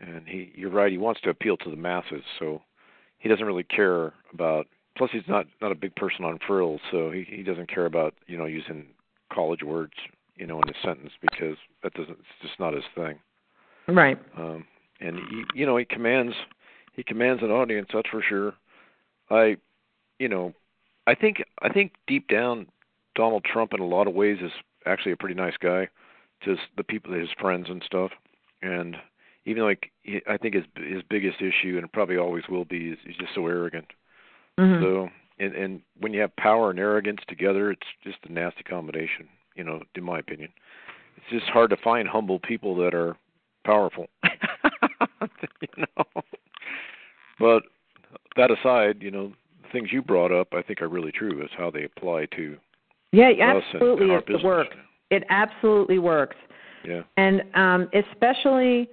[0.00, 0.92] and he you're right.
[0.92, 2.62] He wants to appeal to the masses, so
[3.18, 4.68] he doesn't really care about.
[4.96, 8.14] Plus, he's not not a big person on frills, so he he doesn't care about
[8.28, 8.86] you know using
[9.32, 9.94] college words
[10.36, 13.18] you know in a sentence because that doesn't it's just not his thing.
[13.88, 14.18] Right.
[14.36, 14.64] Um,
[15.00, 16.34] and he, you know, he commands
[16.94, 17.88] he commands an audience.
[17.92, 18.54] That's for sure.
[19.30, 19.56] I,
[20.18, 20.52] you know,
[21.06, 22.66] I think I think deep down,
[23.14, 24.52] Donald Trump in a lot of ways is
[24.86, 25.88] actually a pretty nice guy.
[26.44, 28.10] to the people, his friends and stuff,
[28.62, 28.96] and
[29.44, 32.90] even like he, I think his his biggest issue, and it probably always will be,
[32.90, 33.86] is he's just so arrogant.
[34.58, 34.82] Mhm.
[34.82, 39.28] So, and and when you have power and arrogance together, it's just a nasty combination.
[39.56, 40.50] You know, in my opinion,
[41.16, 43.16] it's just hard to find humble people that are
[43.64, 44.06] powerful.
[45.60, 46.22] you know.
[47.38, 47.62] But
[48.36, 51.42] that aside, you know, the things you brought up, I think are really true.
[51.42, 52.56] Is how they apply to
[53.12, 54.10] yeah, and, absolutely.
[54.10, 54.42] and the business.
[54.42, 54.68] work.
[55.10, 56.36] It absolutely works.
[56.86, 57.02] Yeah.
[57.16, 58.88] And um, especially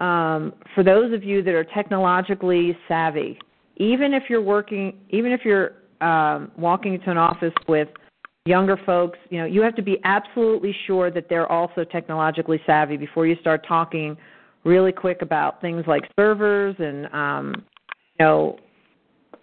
[0.00, 3.38] um, for those of you that are technologically savvy,
[3.76, 7.88] even if you're working, even if you're um, walking into an office with
[8.44, 12.96] younger folks, you know, you have to be absolutely sure that they're also technologically savvy
[12.96, 14.16] before you start talking
[14.64, 17.64] really quick about things like servers and um,
[18.18, 18.58] you know,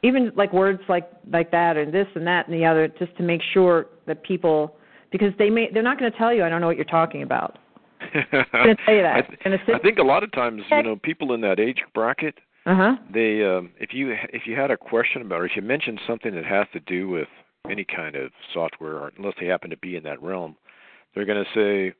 [0.03, 3.23] even like words like like that and this and that and the other, just to
[3.23, 4.75] make sure that people
[5.11, 7.23] because they may they're not going to tell you I don't know what you're talking
[7.23, 7.57] about.
[8.31, 9.25] gonna tell you that.
[9.45, 12.35] I, th- I think a lot of times, you know, people in that age bracket,
[12.65, 12.95] Uh huh.
[13.13, 16.33] they um if you if you had a question about or if you mentioned something
[16.35, 17.27] that has to do with
[17.69, 20.55] any kind of software or unless they happen to be in that realm
[21.13, 21.95] they're going to say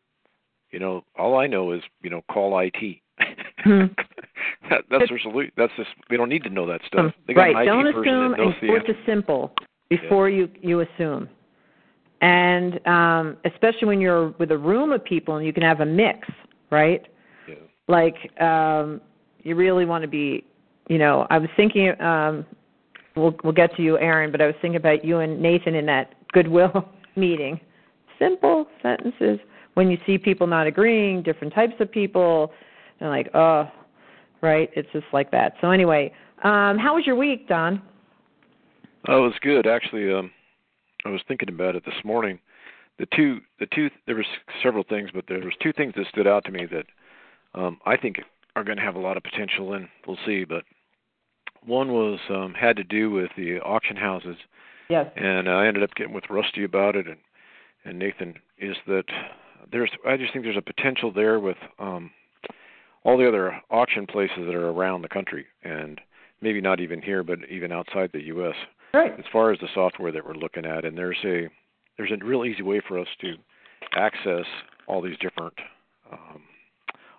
[0.71, 2.73] you know all i know is you know call it
[3.63, 3.87] Hmm.
[4.69, 7.41] that, that's their solution that's just we don't need to know that stuff they got
[7.41, 7.55] right.
[7.55, 8.93] an IT Don't assume and to answer.
[9.05, 9.53] simple
[9.89, 11.27] before you you assume.
[12.21, 15.85] And um, especially when you're with a room of people and you can have a
[15.85, 16.27] mix,
[16.69, 17.05] right?
[17.47, 17.55] yeah.
[17.87, 19.01] Like um,
[19.41, 20.43] you really want to be,
[20.89, 21.27] you know.
[21.29, 21.99] I was thinking.
[22.01, 22.45] Um,
[23.19, 25.85] we'll we'll get to you, Aaron, but I was thinking about you and Nathan in
[25.87, 27.59] that goodwill meeting.
[28.17, 29.39] Simple sentences.
[29.75, 32.51] When you see people not agreeing, different types of people,
[32.99, 33.69] and like, oh,
[34.41, 34.69] right?
[34.75, 35.53] It's just like that.
[35.61, 36.11] So anyway,
[36.43, 37.81] um, how was your week, Don?
[39.07, 40.13] Oh, it was good actually.
[40.13, 40.31] Um,
[41.05, 42.39] I was thinking about it this morning.
[42.97, 44.25] The two, the two, there was
[44.61, 46.85] several things, but there was two things that stood out to me that
[47.53, 48.17] um, I think
[48.55, 50.43] are going to have a lot of potential, and we'll see.
[50.43, 50.63] But
[51.65, 54.37] one was um, had to do with the auction houses,
[54.89, 55.11] Yes.
[55.15, 57.17] and I ended up getting with Rusty about it, and
[57.85, 59.05] and Nathan is that
[59.71, 62.11] there's I just think there's a potential there with um,
[63.03, 66.01] all the other auction places that are around the country, and
[66.41, 68.55] maybe not even here, but even outside the U.S
[68.93, 69.13] Right.
[69.19, 71.47] as far as the software that we're looking at and there's a
[71.97, 73.35] there's a real easy way for us to
[73.95, 74.45] access
[74.87, 75.53] all these different
[76.11, 76.41] um,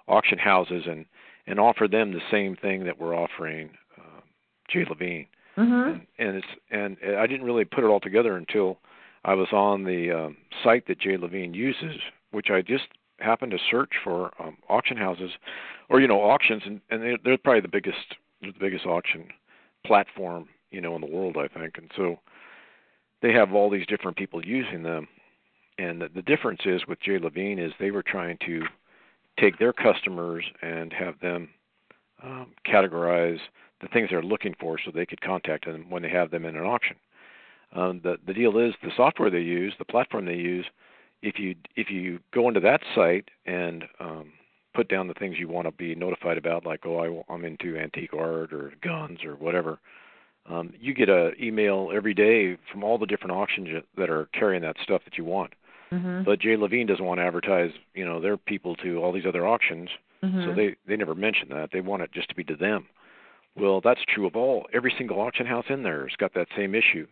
[0.08, 1.06] auction houses and
[1.46, 3.70] and offer them the same thing that we're offering
[4.70, 5.26] Jay Levine.
[5.56, 5.92] Mhm.
[5.92, 8.78] and, and it's and I didn't really put it all together until
[9.24, 11.96] I was on the um, site that Jay Levine uses
[12.30, 12.84] which I just
[13.18, 15.32] happened to search for um, auction houses
[15.88, 16.62] or you know auctions.
[16.64, 19.28] And, and they're, they're probably the biggest the biggest auction
[19.86, 21.76] platform you know in the world I think.
[21.78, 22.18] And so
[23.22, 25.08] they have all these different people using them.
[25.78, 28.62] And the, the difference is with Jay Levine is they were trying to
[29.38, 31.48] take their customers and have them
[32.22, 33.40] um, categorize
[33.80, 36.56] the things they're looking for so they could contact them when they have them in
[36.56, 36.96] an auction.
[37.72, 40.66] Um, the the deal is the software they use, the platform they use.
[41.22, 44.32] If you if you go into that site and um,
[44.74, 47.78] put down the things you want to be notified about, like oh I, I'm into
[47.78, 49.78] antique art or guns or whatever,
[50.46, 54.62] Um, you get a email every day from all the different auctions that are carrying
[54.62, 55.52] that stuff that you want.
[55.92, 56.24] Mhm.
[56.24, 59.46] But Jay Levine doesn't want to advertise, you know, their people to all these other
[59.46, 59.90] auctions,
[60.22, 60.44] Mhm.
[60.44, 61.70] so they they never mention that.
[61.72, 62.86] They want it just to be to them.
[63.56, 66.74] Well, that's true of all every single auction house in there has got that same
[66.74, 67.06] issue.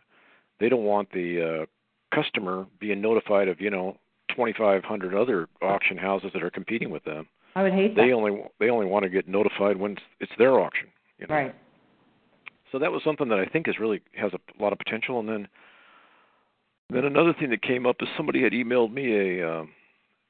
[0.61, 1.67] They don't want the uh,
[2.15, 3.97] customer being notified of, you know,
[4.31, 7.29] 2,500 other auction houses that are competing with them.
[7.55, 8.03] I would hate that.
[8.03, 10.89] They only they only want to get notified when it's, it's their auction.
[11.19, 11.35] You know?
[11.35, 11.55] Right.
[12.71, 15.19] So that was something that I think is really has a lot of potential.
[15.19, 15.49] And then
[16.91, 19.71] then another thing that came up is somebody had emailed me a um,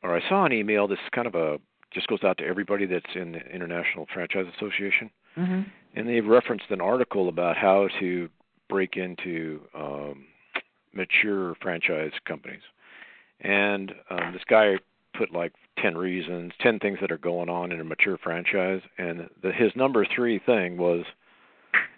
[0.02, 0.88] or I saw an email.
[0.88, 1.58] This kind of a
[1.92, 5.66] just goes out to everybody that's in the International Franchise Association, Mhm.
[5.94, 8.28] and they've referenced an article about how to
[8.68, 10.26] break into um,
[10.92, 12.62] mature franchise companies.
[13.40, 14.78] And um, this guy
[15.14, 18.82] put like 10 reasons, 10 things that are going on in a mature franchise.
[18.98, 21.04] And the, his number three thing was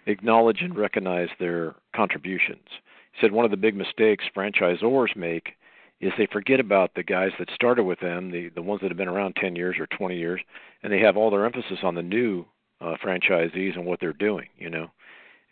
[0.05, 2.67] acknowledge and recognize their contributions.
[3.13, 5.53] He said one of the big mistakes franchisors make
[6.01, 8.97] is they forget about the guys that started with them, the the ones that have
[8.97, 10.41] been around 10 years or 20 years,
[10.83, 12.45] and they have all their emphasis on the new
[12.81, 14.89] uh, franchisees and what they're doing, you know.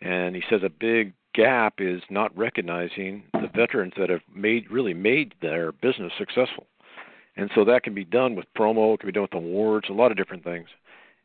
[0.02, 4.94] And he says a big gap is not recognizing the veterans that have made really
[4.94, 6.66] made their business successful.
[7.36, 9.92] And so that can be done with promo, it can be done with awards, a
[9.92, 10.68] lot of different things.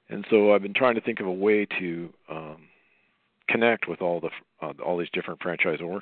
[0.10, 2.58] And so I've been trying to think of a way to um,
[3.50, 4.30] connect with all the
[4.62, 6.02] uh, all these different franchisors,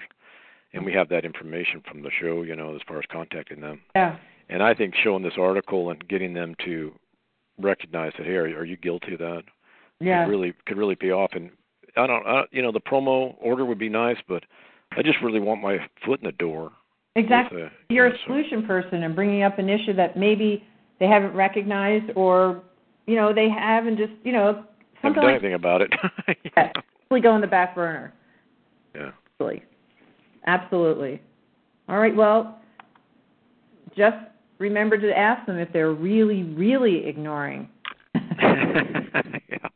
[0.74, 3.82] and we have that information from the show, you know, as far as contacting them.
[3.95, 4.17] Yeah.
[4.49, 6.91] And I think showing this article and getting them to
[7.59, 9.43] recognize that, hey, are, you guilty of that?
[9.99, 10.26] Yeah.
[10.26, 11.32] Could really could really pay off.
[11.34, 11.51] And
[11.95, 14.43] I don't, I, you know, the promo order would be nice, but
[14.97, 16.71] I just really want my foot in the door.
[17.15, 17.61] Exactly.
[17.63, 20.17] with, uh, You're you know, a so- solution person and bringing up an issue that
[20.17, 20.63] maybe
[20.99, 22.61] they haven't recognized or
[23.05, 24.63] you know they haven't just you know
[24.95, 25.93] haven't something done like anything about it.
[26.55, 26.74] that
[27.09, 28.13] really go in the back burner.
[28.95, 29.11] yeah.
[29.39, 29.63] Absolutely.
[30.46, 31.22] Absolutely.
[31.88, 32.16] All right.
[32.16, 32.60] Well,
[33.96, 34.18] just
[34.60, 37.70] remember to ask them if they're really, really ignoring.
[38.16, 39.68] yeah.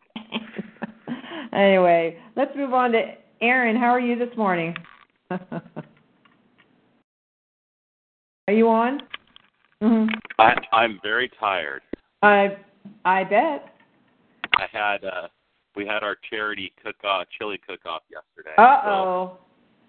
[1.53, 3.01] anyway, let's move on to
[3.41, 3.75] Aaron.
[3.75, 4.75] How are you this morning?
[5.29, 5.61] are
[8.47, 9.01] you on?
[9.81, 10.05] hmm
[10.39, 11.81] I, I'm very tired.
[12.23, 12.57] I
[13.05, 13.75] I bet.
[14.55, 15.27] I had uh
[15.75, 18.55] we had our charity cook off chili cook off yesterday.
[18.57, 19.37] Uh So oh.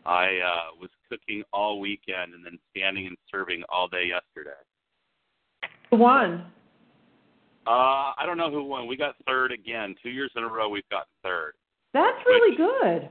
[0.09, 4.57] I uh was cooking all weekend and then standing and serving all day yesterday.
[5.91, 6.47] Who won?
[7.67, 8.89] Uh I don't know who won.
[8.89, 9.95] We got third again.
[10.03, 11.53] Two years in a row we've gotten third.
[11.93, 13.11] That's really good.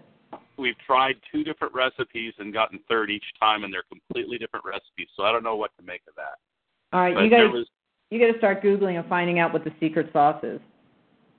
[0.58, 5.08] We've tried two different recipes and gotten third each time and they're completely different recipes,
[5.16, 6.40] so I don't know what to make of that.
[6.94, 7.68] All right, But you guys, was
[8.10, 10.60] you got to start googling and finding out what the secret sauce is.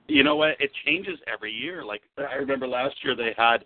[0.07, 0.51] You know what?
[0.59, 1.83] It changes every year.
[1.83, 3.65] Like I remember last year they had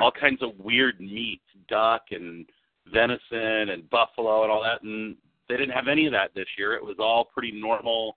[0.00, 2.46] all kinds of weird meats, duck and
[2.92, 5.16] venison and buffalo and all that, and
[5.48, 6.74] they didn't have any of that this year.
[6.74, 8.16] It was all pretty normal,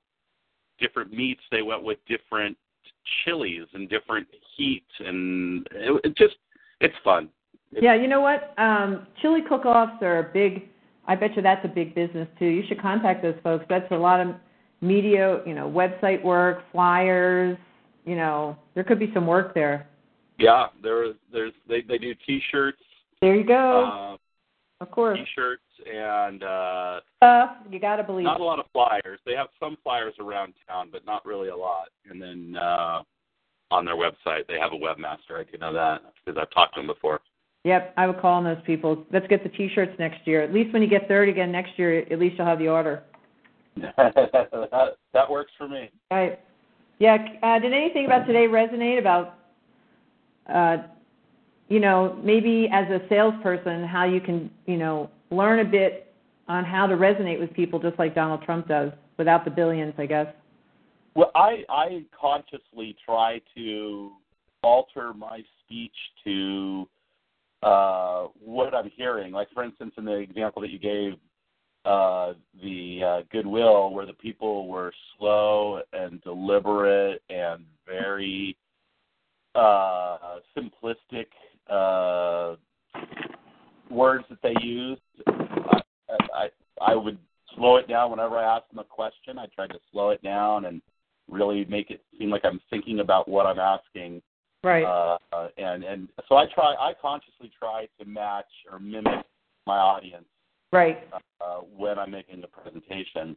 [0.79, 1.41] different meats.
[1.51, 2.57] They went with different
[3.23, 6.35] chilies and different heat, and it, it just
[6.81, 7.29] it's fun.
[7.71, 8.53] Yeah, you know what?
[8.57, 10.69] Um, chili cook-offs are a big.
[11.07, 12.45] I bet you that's a big business too.
[12.45, 13.65] You should contact those folks.
[13.69, 14.35] That's a lot of
[14.81, 17.57] media, you know, website work, flyers.
[18.05, 19.87] You know, there could be some work there.
[20.37, 22.81] Yeah, there there's they they do T-shirts,
[23.21, 23.85] There you go.
[23.85, 27.51] uh, of course, T-shirts, and uh stuff.
[27.71, 28.25] You got to believe.
[28.25, 29.19] not a lot of flyers.
[29.25, 31.87] They have some flyers around town, but not really a lot.
[32.09, 33.01] And then uh
[33.71, 35.39] on their website, they have a webmaster.
[35.39, 37.19] I do know that because I've talked to them before.
[37.63, 39.03] Yep, I would call on those people.
[39.11, 40.43] Let's get the T-shirts next year.
[40.43, 43.01] At least when you get third again next year, at least you'll have the order.
[43.75, 45.89] that, that works for me.
[46.11, 46.39] Right.
[46.99, 47.17] Yeah.
[47.41, 49.39] Uh, did anything about today resonate about,
[50.53, 50.77] uh,
[51.67, 56.13] you know, maybe as a salesperson, how you can, you know, learn a bit
[56.47, 60.05] on how to resonate with people, just like Donald Trump does, without the billions, I
[60.05, 60.27] guess.
[61.15, 64.11] Well, I I consciously try to
[64.61, 66.87] alter my speech to
[67.63, 69.31] uh what I'm hearing.
[69.31, 71.13] Like for instance, in the example that you gave,
[71.85, 78.57] uh the uh, Goodwill, where the people were slow and deliberate and very
[79.55, 81.27] uh simplistic
[81.69, 82.55] uh
[83.89, 85.01] words that they used.
[85.27, 85.81] I,
[86.33, 86.47] I
[86.81, 87.17] I would
[87.55, 89.39] slow it down whenever I asked them a question.
[89.39, 90.81] I tried to slow it down and
[91.29, 94.21] really make it seem like I'm thinking about what I'm asking.
[94.63, 94.83] Right.
[94.83, 96.73] Uh, uh, and and so I try.
[96.79, 99.25] I consciously try to match or mimic
[99.67, 100.25] my audience
[100.71, 100.99] right.
[101.41, 103.35] uh, when I'm making the presentation.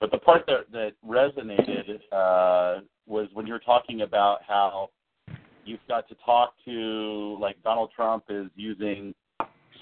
[0.00, 4.90] But the part that that resonated uh, was when you were talking about how
[5.66, 9.14] you've got to talk to like Donald Trump is using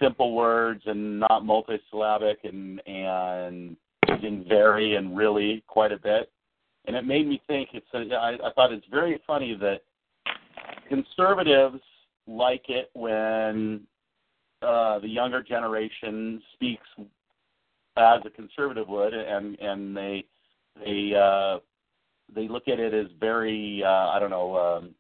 [0.01, 3.77] simple words and not multisyllabic and and
[4.09, 6.31] using very and really quite a bit.
[6.87, 7.71] And it made me think.
[7.73, 9.83] It's a, I, I thought it's very funny that
[10.89, 11.81] conservatives
[12.27, 13.83] like it when
[14.63, 16.87] uh, the younger generation speaks
[17.97, 20.25] as a conservative would, and and they
[20.85, 21.59] they uh,
[22.35, 24.57] they look at it as very uh, I don't know.
[24.57, 24.95] Um,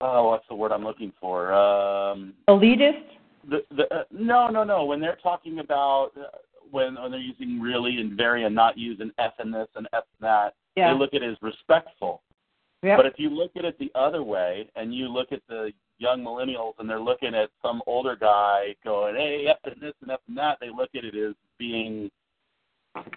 [0.00, 1.52] oh, what's the word I'm looking for?
[1.52, 3.02] Um, Elitist.
[3.48, 4.84] The, the, uh, no, no, no.
[4.84, 6.36] When they're talking about uh,
[6.70, 10.04] when, when they're using really and very and not using F in this and F
[10.20, 10.92] in that, Yeah.
[10.92, 12.22] they look at it as respectful.
[12.82, 12.98] Yep.
[12.98, 16.22] But if you look at it the other way and you look at the young
[16.22, 20.20] millennials and they're looking at some older guy going, hey, F and this and F
[20.28, 22.10] and that, they look at it as being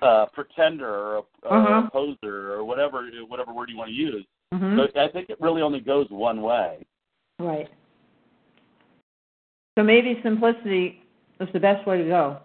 [0.02, 1.84] a pretender or a, Uh-huh.
[1.88, 4.26] a poser or whatever whatever word you want to use.
[4.54, 4.78] Mhm.
[4.94, 6.86] So I think it really only goes one way.
[7.38, 7.70] Right.
[9.78, 11.02] So maybe simplicity
[11.40, 12.40] is the best way to go.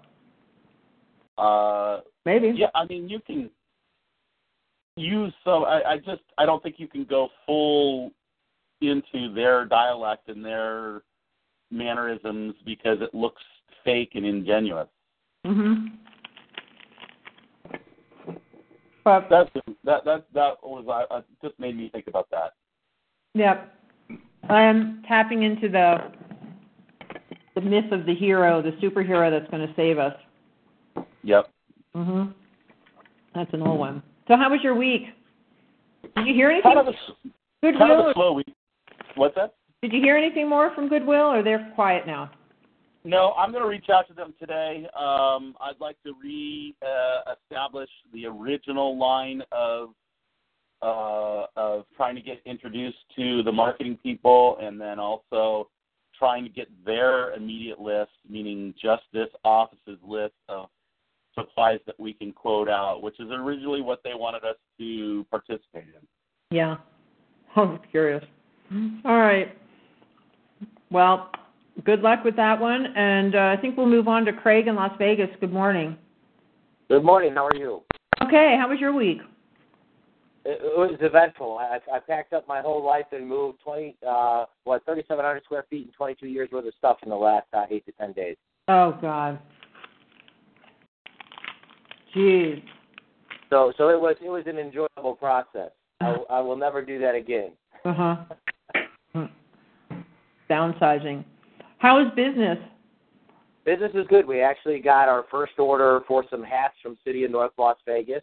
[1.36, 2.52] Uh, Maybe.
[2.54, 3.50] yeah, I mean you can
[4.96, 8.12] use so I, I just I don't think you can go full
[8.80, 11.02] into their dialect and their
[11.70, 13.42] mannerisms because it looks
[13.84, 14.88] fake and ingenuous.
[15.44, 15.98] Mhm.
[19.04, 19.50] But That's
[19.84, 22.52] that that that was I, I just made me think about that.
[23.34, 23.70] Yep.
[24.48, 26.10] I'm tapping into the
[27.54, 30.14] the myth of the hero, the superhero that's going to save us.
[31.22, 31.50] Yep.
[31.94, 32.32] Mhm.
[33.34, 34.02] That's an old one.
[34.28, 35.02] So how was your week?
[36.16, 36.72] Did you hear anything?
[36.74, 37.32] Kind of a s-
[37.78, 38.52] kind of a slow week.
[39.16, 39.54] What's that?
[39.82, 42.30] Did you hear anything more from Goodwill, or they're quiet now?
[43.04, 44.86] No, I'm going to reach out to them today.
[44.98, 49.90] Um, I'd like to re-establish the original line of
[50.82, 55.70] uh, of trying to get introduced to the marketing people, and then also
[56.18, 60.68] trying to get their immediate list, meaning just this office's list of
[61.34, 65.84] supplies that we can quote out, which is originally what they wanted us to participate
[65.84, 66.56] in.
[66.56, 66.76] Yeah.
[67.56, 68.24] I'm curious.
[69.04, 69.56] All right.
[70.90, 71.30] Well,
[71.84, 74.76] good luck with that one, and uh, I think we'll move on to Craig in
[74.76, 75.28] Las Vegas.
[75.40, 75.96] Good morning.
[76.88, 77.34] Good morning.
[77.34, 77.82] How are you?
[78.22, 79.18] Okay, how was your week?
[80.44, 81.58] It, it was eventful.
[81.58, 85.64] I, I packed up my whole life and moved twenty, uh, what, thirty-seven hundred square
[85.70, 88.36] feet and twenty-two years worth of stuff in the last uh, eight to ten days.
[88.68, 89.38] Oh God.
[92.14, 92.62] Jeez.
[93.50, 95.70] So, so it was it was an enjoyable process.
[96.00, 97.52] I, I will never do that again.
[97.84, 98.16] Uh
[99.14, 99.26] huh.
[100.50, 101.24] Downsizing.
[101.84, 102.56] How is business?
[103.66, 104.26] Business is good.
[104.26, 108.22] We actually got our first order for some hats from City of North Las Vegas.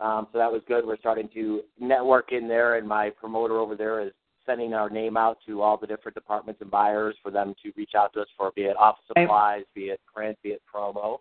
[0.00, 0.84] Um, so that was good.
[0.84, 4.10] We're starting to network in there, and my promoter over there is
[4.44, 7.92] sending our name out to all the different departments and buyers for them to reach
[7.96, 11.18] out to us for, be it office supplies, be it print, be it promo.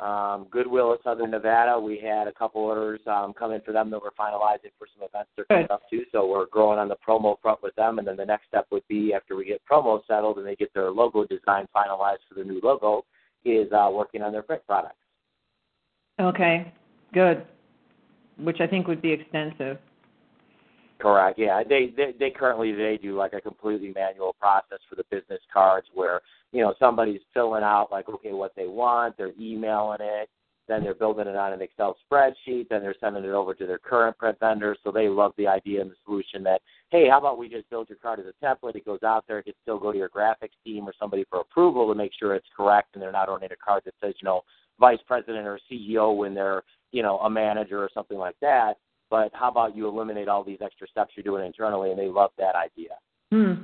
[0.00, 3.90] Um, Goodwill at Southern Nevada, we had a couple orders um, come in for them
[3.90, 6.02] that we're finalizing for some events they're coming up to.
[6.10, 8.86] So we're growing on the promo front with them, and then the next step would
[8.88, 12.44] be after we get promo settled and they get their logo design finalized for the
[12.44, 13.04] new logo,
[13.44, 14.96] is uh, working on their print products.
[16.20, 16.72] Okay,
[17.12, 17.46] good.
[18.38, 19.78] Which I think would be extensive.
[21.04, 21.38] Correct.
[21.38, 25.42] Yeah, they, they they currently they do like a completely manual process for the business
[25.52, 30.30] cards where you know somebody's filling out like okay what they want, they're emailing it,
[30.66, 33.76] then they're building it on an Excel spreadsheet, then they're sending it over to their
[33.76, 34.74] current print vendor.
[34.82, 37.90] So they love the idea and the solution that hey, how about we just build
[37.90, 38.74] your card as a template?
[38.74, 41.40] It goes out there, it can still go to your graphics team or somebody for
[41.40, 44.24] approval to make sure it's correct, and they're not ordering a card that says you
[44.24, 44.40] know
[44.80, 48.76] vice president or CEO when they're you know a manager or something like that
[49.10, 52.30] but how about you eliminate all these extra steps you're doing internally and they love
[52.38, 52.90] that idea
[53.30, 53.62] Hmm.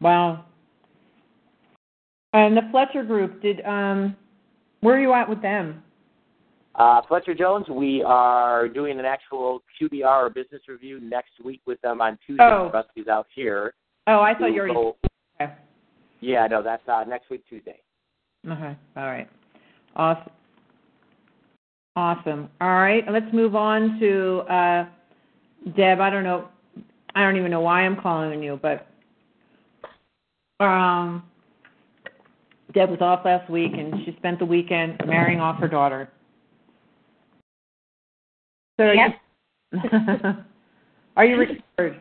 [0.00, 0.44] Wow.
[2.32, 3.64] And the Fletcher Group did.
[3.64, 4.16] Um,
[4.80, 5.82] where are you at with them?
[6.78, 11.80] uh, fletcher jones we are doing an actual qbr or business review next week with
[11.80, 12.70] them on tuesday Oh.
[12.70, 13.72] rusty's out here
[14.06, 14.74] Oh, I thought you already.
[14.74, 14.96] So-
[15.40, 15.52] Okay.
[16.20, 17.80] yeah no that's uh, next week tuesday
[18.46, 18.76] Okay.
[18.96, 19.26] All right.
[19.96, 20.30] Awesome.
[21.96, 22.50] Awesome.
[22.60, 23.02] All right.
[23.10, 24.86] Let's move on to uh,
[25.76, 25.98] Deb.
[25.98, 26.48] I don't know.
[27.14, 28.86] I don't even know why I'm calling on you, but
[30.62, 31.22] um,
[32.74, 36.10] Deb was off last week, and she spent the weekend marrying off her daughter.
[38.78, 39.14] So are Yep.
[39.72, 39.80] you,
[41.16, 42.00] are you recovered?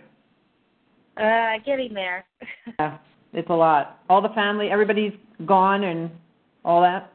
[1.16, 2.26] Uh, getting there.
[2.80, 2.98] Yeah,
[3.32, 4.00] it's a lot.
[4.10, 5.14] All the family, everybody's
[5.46, 6.10] gone, and
[6.66, 7.14] all that.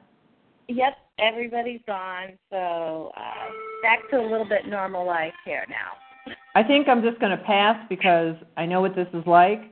[0.69, 3.51] yep, everybody's gone, so uh,
[3.83, 6.35] back to a little bit normal life here now.
[6.55, 9.63] I think I'm just going to pass because I know what this is like,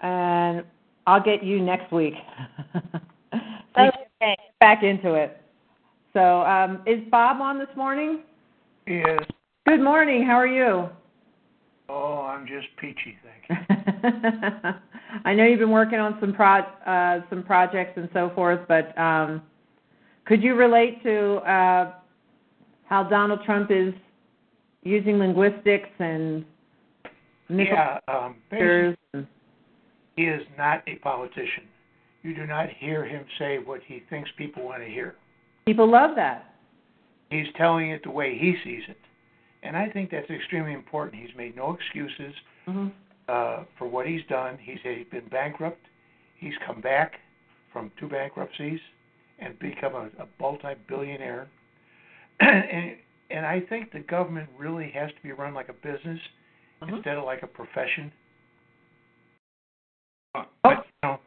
[0.00, 0.64] and
[1.06, 2.14] I'll get you next week.
[3.78, 4.36] Okay.
[4.60, 5.40] Back into it.
[6.14, 8.22] So, um, is Bob on this morning?
[8.86, 9.18] He is.
[9.66, 10.24] Good morning.
[10.24, 10.88] How are you?
[11.88, 14.70] Oh, I'm just peachy, thank you.
[15.24, 18.96] I know you've been working on some pro uh, some projects and so forth, but
[18.98, 19.42] um,
[20.26, 21.92] could you relate to uh,
[22.84, 23.94] how Donald Trump is
[24.82, 26.44] using linguistics and
[27.48, 29.26] Yeah, um, basically, pictures and-
[30.16, 31.64] he is not a politician.
[32.22, 35.14] You do not hear him say what he thinks people want to hear.
[35.66, 36.54] people love that.
[37.30, 38.96] He's telling it the way he sees it.
[39.62, 41.20] And I think that's extremely important.
[41.22, 42.34] He's made no excuses
[42.68, 42.88] Mm-hmm.
[43.28, 44.58] uh, for what he's done.
[44.60, 45.86] He said he's been bankrupt.
[46.36, 47.12] He's come back
[47.72, 48.80] from two bankruptcies
[49.38, 51.48] and become a, a multi-billionaire.
[52.40, 52.96] and,
[53.30, 56.20] and I think the government really has to be run like a business
[56.82, 56.94] Uh-huh.
[56.96, 58.12] instead of like a profession.
[60.34, 60.44] Oh.
[60.62, 61.18] But, you know,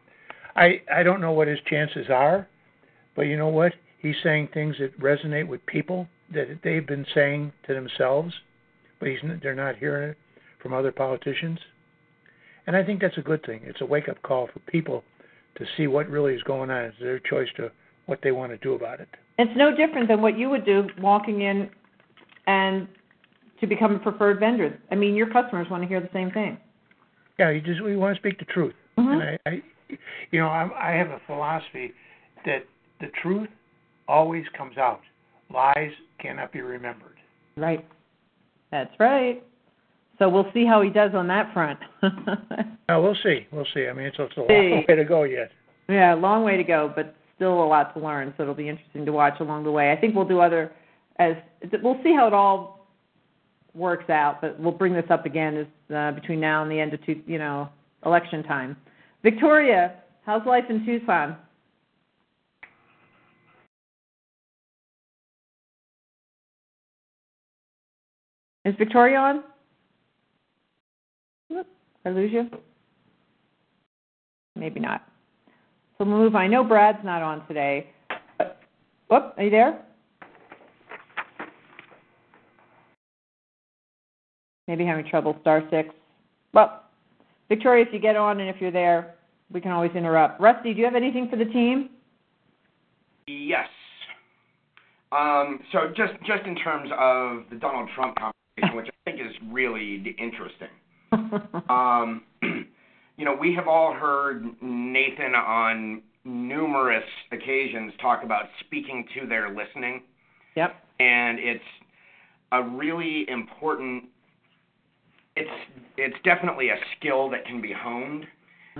[0.55, 2.47] I I don't know what his chances are,
[3.15, 3.73] but you know what?
[3.99, 8.33] He's saying things that resonate with people that they've been saying to themselves,
[8.99, 10.17] but he's they're not hearing it
[10.61, 11.59] from other politicians.
[12.67, 13.61] And I think that's a good thing.
[13.63, 15.03] It's a wake up call for people
[15.55, 16.83] to see what really is going on.
[16.85, 17.71] It's their choice to
[18.09, 19.07] what they want to do about it.
[19.37, 21.69] It's no different than what you would do walking in
[22.47, 22.87] and
[23.61, 24.79] to become a preferred vendor.
[24.91, 26.57] I mean, your customers want to hear the same thing.
[27.37, 28.73] Yeah, you just we want to speak the truth.
[28.97, 29.13] Mhm.
[29.13, 29.61] And I, I
[30.31, 31.93] you know, I'm, I have a philosophy
[32.45, 32.65] that
[32.99, 33.49] the truth
[34.07, 35.01] always comes out.
[35.53, 37.17] Lies cannot be remembered.
[37.55, 37.85] Right.
[38.71, 39.43] That's right.
[40.19, 41.79] So we'll see how he does on that front.
[42.89, 43.45] Now we'll see.
[43.51, 43.85] We'll see.
[43.85, 44.83] I mean, it's, it's a long See.
[44.89, 45.51] way to go yet.
[45.87, 48.33] yeah, a long way to go, but still a lot to learn.
[48.35, 49.93] So it'll be interesting to watch along the way.
[49.93, 50.71] I think we'll do other
[51.19, 51.35] as
[51.81, 52.87] we'll see how it all
[53.73, 56.93] works out, but we'll bring this up again as uh, between now and the end
[56.93, 57.69] of two, you know
[58.05, 58.75] election time.
[59.23, 61.37] Victoria, how's life in Tucson?
[68.65, 69.43] Is Victoria on?
[72.05, 72.49] I lose you?
[74.55, 75.05] Maybe not.
[75.99, 76.35] So we'll move.
[76.35, 77.89] I know Brad's not on today.
[78.37, 78.57] But,
[79.09, 79.81] whoop, are you there?
[84.67, 85.37] Maybe having trouble.
[85.41, 85.89] Star six.
[86.53, 86.83] Well,
[87.49, 89.15] Victoria, if you get on and if you're there,
[89.51, 90.39] we can always interrupt.
[90.39, 91.89] Rusty, do you have anything for the team?
[93.27, 93.67] Yes.
[95.11, 99.35] Um, so just just in terms of the Donald Trump conversation, which I think is
[99.51, 100.69] really interesting.
[101.69, 102.23] Um,
[103.19, 107.03] you know, we have all heard Nathan on numerous
[107.33, 110.03] occasions talk about speaking to their listening,
[110.55, 110.73] Yep.
[111.01, 111.63] and it's
[112.53, 114.05] a really important.
[115.35, 115.49] It's
[115.97, 118.25] it's definitely a skill that can be honed.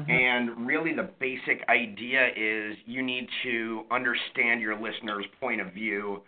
[0.08, 6.22] And really, the basic idea is you need to understand your listener's point of view.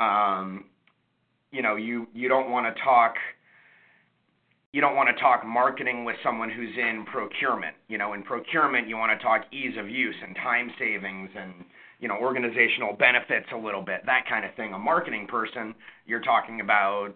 [0.00, 0.64] Um,
[1.50, 3.16] you know, you you don't want to talk.
[4.72, 7.76] You don't want to talk marketing with someone who's in procurement.
[7.88, 11.52] You know, in procurement, you want to talk ease of use and time savings and
[12.00, 14.72] you know organizational benefits a little bit, that kind of thing.
[14.72, 15.74] A marketing person,
[16.06, 17.10] you're talking about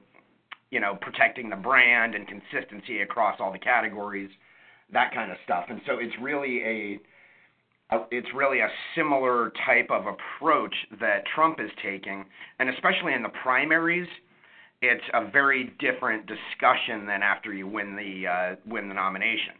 [0.70, 4.30] you know protecting the brand and consistency across all the categories
[4.92, 5.66] that kind of stuff.
[5.68, 7.00] And so it's really a,
[8.10, 12.24] it's really a similar type of approach that Trump is taking,
[12.58, 14.08] and especially in the primaries,
[14.88, 19.54] it's a very different discussion than after you win the uh, win the nomination.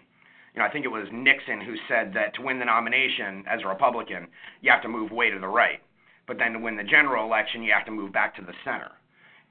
[0.55, 3.61] You know, I think it was Nixon who said that to win the nomination as
[3.63, 4.27] a Republican,
[4.63, 5.81] you have to move way to the right,
[6.27, 8.91] but then to win the general election, you have to move back to the center.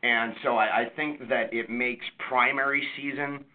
[0.02, 3.46] And so I, I think that it makes primary season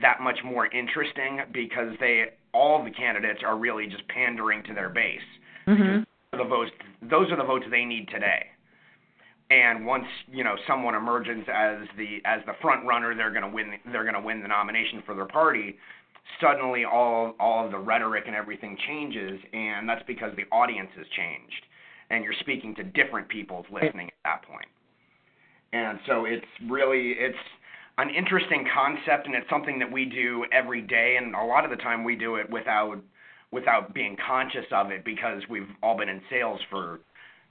[0.00, 4.88] that much more interesting because they all the candidates are really just pandering to their
[4.88, 5.20] base.
[5.66, 6.04] Mhm.
[6.32, 6.70] The votes
[7.02, 8.46] those are the votes they need today.
[9.50, 13.72] And once, you know, someone emerges as the as the front runner, they're to win
[13.90, 15.76] they're to win the nomination for their party.
[16.40, 21.06] Suddenly all all of the rhetoric and everything changes and that's because the audience has
[21.16, 21.66] changed
[22.10, 24.68] and you're speaking to different people's listening at that point.
[25.72, 27.36] And so it's really it's
[27.98, 31.70] an interesting concept and it's something that we do every day and a lot of
[31.70, 32.98] the time we do it without
[33.52, 37.00] without being conscious of it because we've all been in sales for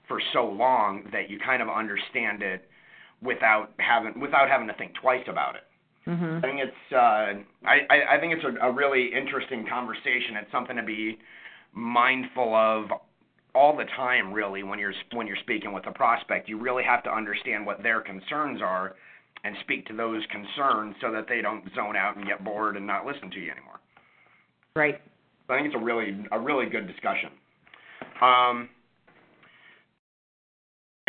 [0.10, 2.68] for so long that you kind of understand it
[3.22, 5.64] without having without having to think twice about it.
[6.08, 6.40] Mhm.
[6.40, 10.36] I think it's uh, I, I I think it's a, a really interesting conversation.
[10.36, 11.20] It's something to be
[11.72, 12.92] mindful of
[13.56, 16.50] all the time really when you're when you're speaking with a prospect.
[16.50, 18.96] You really have to understand what their concerns are
[19.44, 22.86] and speak to those concerns so that they don't zone out and get bored and
[22.86, 23.80] not listen to you anymore.
[24.76, 25.00] Right.
[25.48, 27.30] So I think it's a really a really good discussion.
[28.22, 28.70] Um,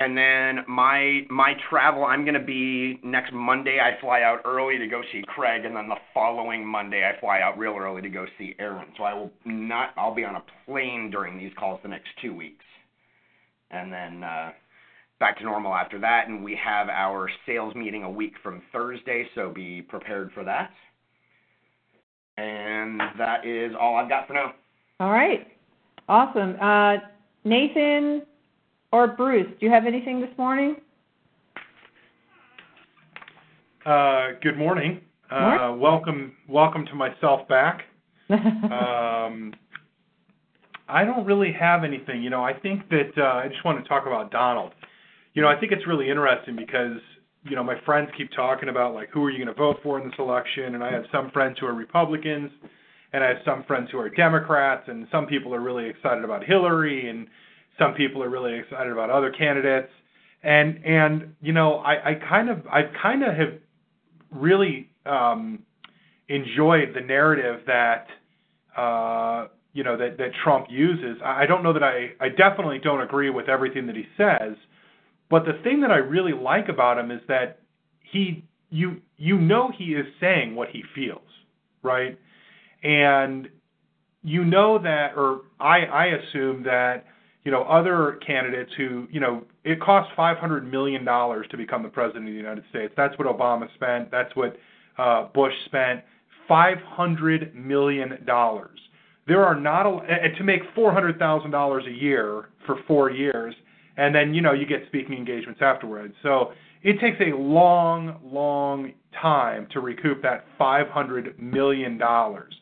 [0.00, 3.80] and then my my travel, I'm to be next Monday.
[3.80, 7.40] I fly out early to go see Craig, and then the following Monday I fly
[7.42, 8.86] out real early to go see Aaron.
[8.96, 9.90] So I will not.
[9.98, 12.64] I'll be on a plane during these calls the next two weeks,
[13.70, 14.52] and then uh,
[15.18, 16.28] back to normal after that.
[16.28, 20.70] And we have our sales meeting a week from Thursday, so be prepared for that.
[22.38, 24.54] And that is all I've got for now.
[24.98, 25.46] All right.
[26.08, 26.56] Awesome.
[26.58, 27.06] Uh,
[27.44, 28.22] Nathan
[28.92, 30.76] or Bruce, do you have anything this morning?
[33.86, 35.00] Uh, good morning.
[35.30, 37.82] Uh, welcome, welcome to myself back.
[38.30, 39.54] um,
[40.88, 42.22] I don't really have anything.
[42.22, 44.72] You know, I think that uh, I just want to talk about Donald.
[45.34, 46.98] You know, I think it's really interesting because
[47.44, 50.00] you know my friends keep talking about like who are you going to vote for
[50.00, 52.50] in this election, and I have some friends who are Republicans,
[53.12, 56.44] and I have some friends who are Democrats, and some people are really excited about
[56.44, 57.28] Hillary, and
[57.80, 59.90] some people are really excited about other candidates.
[60.42, 63.54] And and you know, I, I kind of I kind of have
[64.30, 65.60] really um,
[66.28, 68.06] enjoyed the narrative that
[68.76, 71.20] uh, you know that that Trump uses.
[71.24, 74.56] I don't know that I I definitely don't agree with everything that he says,
[75.28, 77.60] but the thing that I really like about him is that
[78.00, 81.20] he you you know he is saying what he feels,
[81.82, 82.18] right?
[82.82, 83.48] And
[84.22, 87.04] you know that or I I assume that
[87.44, 91.88] you know other candidates who you know it costs 500 million dollars to become the
[91.88, 92.92] president of the United States.
[92.96, 94.10] That's what Obama spent.
[94.10, 94.56] That's what
[94.98, 96.02] uh, Bush spent.
[96.48, 98.78] 500 million dollars.
[99.26, 103.54] There are not a, to make 400 thousand dollars a year for four years,
[103.96, 106.14] and then you know you get speaking engagements afterwards.
[106.22, 112.54] So it takes a long, long time to recoup that 500 million dollars.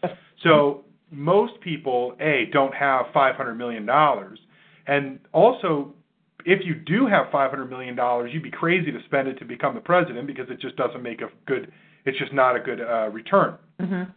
[0.44, 4.38] So most people, a, don't have 500 million dollars
[4.88, 5.92] and also,
[6.46, 7.96] if you do have $500 million,
[8.32, 11.20] you'd be crazy to spend it to become the president because it just doesn't make
[11.20, 11.70] a good,
[12.06, 13.56] it's just not a good uh, return.
[13.80, 14.10] Mm-hmm.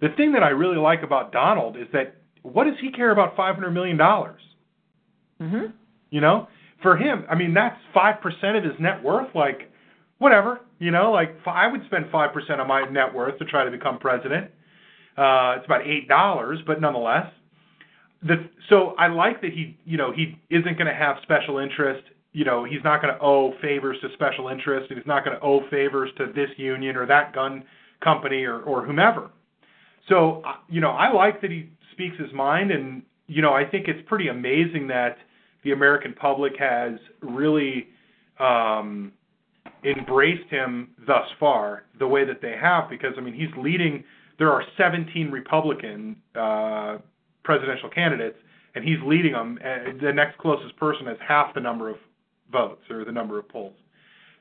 [0.00, 3.36] The thing that I really like about Donald is that what does he care about
[3.36, 3.98] $500 million?
[3.98, 5.66] Mm-hmm.
[6.10, 6.48] You know,
[6.82, 9.34] for him, I mean, that's 5% of his net worth.
[9.34, 9.70] Like,
[10.16, 13.70] whatever, you know, like I would spend 5% of my net worth to try to
[13.70, 14.46] become president.
[15.18, 17.26] Uh, it's about $8, but nonetheless
[18.22, 22.04] the so I like that he you know he isn't going to have special interest.
[22.32, 24.92] You know he's not going to owe favors to special interest.
[24.92, 27.64] He's not going to owe favors to this union or that gun
[28.02, 29.30] company or or whomever.
[30.08, 33.88] So you know I like that he speaks his mind, and you know I think
[33.88, 35.16] it's pretty amazing that
[35.64, 37.88] the American public has really
[38.38, 39.12] um,
[39.84, 44.04] embraced him thus far the way that they have because I mean he's leading.
[44.38, 46.98] There are 17 Republican uh,
[47.48, 48.36] presidential candidates,
[48.74, 49.58] and he's leading them.
[50.02, 51.96] The next closest person has half the number of
[52.52, 53.72] votes or the number of polls.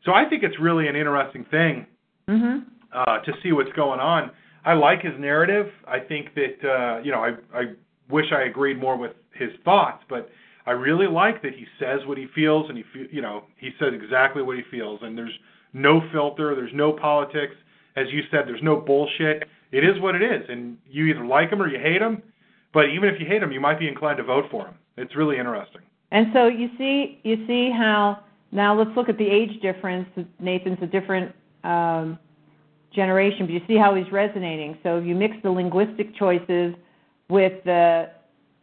[0.04, 1.88] So I think it's really an interesting thing
[2.30, 2.68] mm-hmm.
[2.94, 4.32] uh, to see what's going on.
[4.66, 5.68] I like his narrative.
[5.88, 7.62] I think that uh, you know I I
[8.10, 10.30] wish I agreed more with his thoughts, but
[10.66, 13.94] I really like that he says what he feels and he you know he says
[13.94, 15.38] exactly what he feels and there's
[15.72, 17.56] no filter, there's no politics.
[17.96, 19.44] As you said, there's no bullshit.
[19.72, 22.22] It is what it is, and you either like him or you hate him.
[22.74, 24.76] But even if you hate him, you might be inclined to vote for him.
[24.98, 25.82] It's really interesting.
[26.12, 30.08] And so you see, you see how now let's look at the age difference.
[30.40, 32.18] Nathan's a different um,
[32.94, 34.78] generation, but you see how he's resonating.
[34.84, 36.74] So you mix the linguistic choices
[37.30, 38.10] with the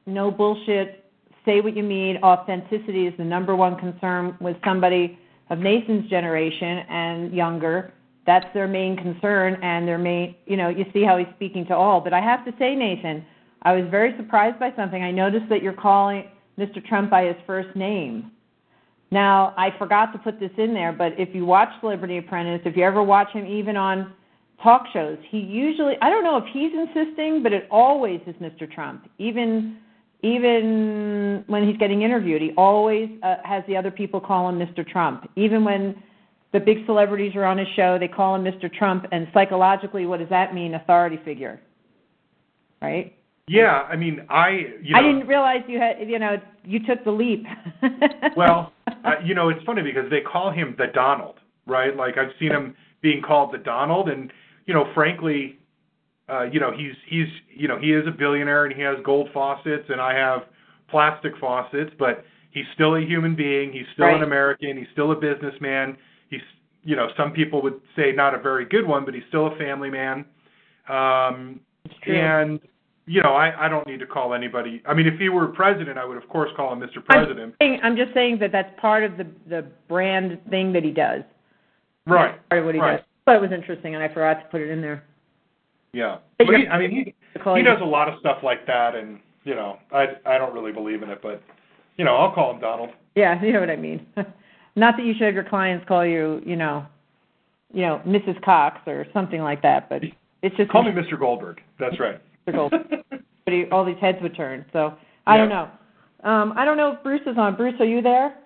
[0.07, 1.05] no bullshit,
[1.45, 2.19] say what you mean.
[2.23, 5.19] Authenticity is the number one concern with somebody
[5.51, 7.93] of Nathan's generation and younger.
[8.27, 11.77] That's their main concern, and their main, you know, you see how he's speaking to
[11.77, 12.01] all.
[12.01, 13.25] But I have to say, Nathan,
[13.65, 15.03] I was very surprised by something.
[15.03, 16.25] I noticed that you're calling
[16.59, 16.85] Mr.
[16.85, 18.31] Trump by his first name.
[19.11, 22.77] Now, I forgot to put this in there, but if you watch Celebrity Apprentice, if
[22.77, 24.13] you ever watch him even on
[24.63, 28.71] talk shows, he usually I don't know if he's insisting, but it always is Mr.
[28.71, 29.09] Trump.
[29.19, 29.79] Even
[30.23, 34.87] even when he's getting interviewed, he always uh, has the other people call him Mr.
[34.87, 35.31] Trump.
[35.37, 36.03] Even when
[36.53, 38.73] the big celebrities are on his show, they call him Mr.
[38.73, 40.75] Trump and psychologically what does that mean?
[40.75, 41.61] Authority figure.
[42.81, 43.15] Right?
[43.47, 44.49] Yeah, I mean, I
[44.83, 47.45] you know, I didn't realize you had you know you took the leap.
[48.37, 51.37] well, uh, you know, it's funny because they call him the Donald,
[51.67, 51.95] right?
[51.95, 54.33] Like I've seen him being called the Donald, and
[54.65, 55.59] you know, frankly,
[56.31, 59.29] uh, you know, he's he's you know he is a billionaire and he has gold
[59.35, 60.45] faucets, and I have
[60.89, 63.73] plastic faucets, but he's still a human being.
[63.73, 64.17] He's still right.
[64.17, 64.79] an American.
[64.79, 65.99] He's still a businessman.
[66.31, 66.41] He's
[66.83, 69.57] you know, some people would say not a very good one, but he's still a
[69.57, 70.25] family man.
[70.89, 71.61] Um,
[72.07, 72.61] and
[73.07, 74.83] you know, I, I don't need to call anybody.
[74.87, 77.05] I mean, if he were president, I would of course call him Mr.
[77.05, 77.41] President.
[77.41, 80.91] I'm, saying, I'm just saying that that's part of the the brand thing that he
[80.91, 81.23] does.
[82.07, 82.33] Right.
[82.33, 82.97] That's part of what he right.
[82.97, 83.07] does.
[83.27, 85.05] But it was interesting, and I forgot to put it in there.
[85.93, 86.19] Yeah.
[86.39, 89.19] But But he, I mean, he he does a lot of stuff like that, and
[89.45, 91.43] you know, I I don't really believe in it, but
[91.97, 92.91] you know, I'll call him Donald.
[93.15, 94.07] Yeah, you know what I mean.
[94.77, 96.85] Not that you should have your clients call you, you know,
[97.73, 98.43] you know, Mrs.
[98.45, 100.03] Cox or something like that, but
[100.43, 101.19] it's just Call me Mr.
[101.19, 101.61] Goldberg.
[101.79, 102.21] That's right.
[102.47, 103.03] Mr.
[103.45, 104.65] But he, all these heads would turn.
[104.73, 104.95] So
[105.27, 105.71] I don't know.
[106.23, 107.57] Um, I don't know if Bruce is on.
[107.57, 108.37] Bruce, are you there?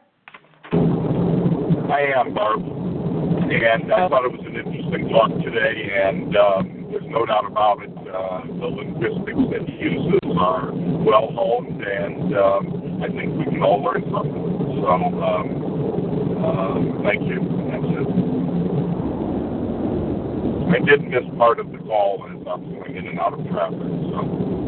[0.73, 2.61] I am, Barb.
[2.61, 7.83] And I thought it was an interesting talk today, and um, there's no doubt about
[7.83, 7.89] it.
[7.89, 13.63] Uh, the linguistics that he uses are well honed, and um, I think we can
[13.63, 14.83] all learn something.
[14.83, 17.41] So, um, um, thank you.
[17.71, 18.28] That's it.
[20.69, 23.47] I did miss part of the call as I was going in and out of
[23.49, 23.79] traffic.
[23.79, 24.68] So.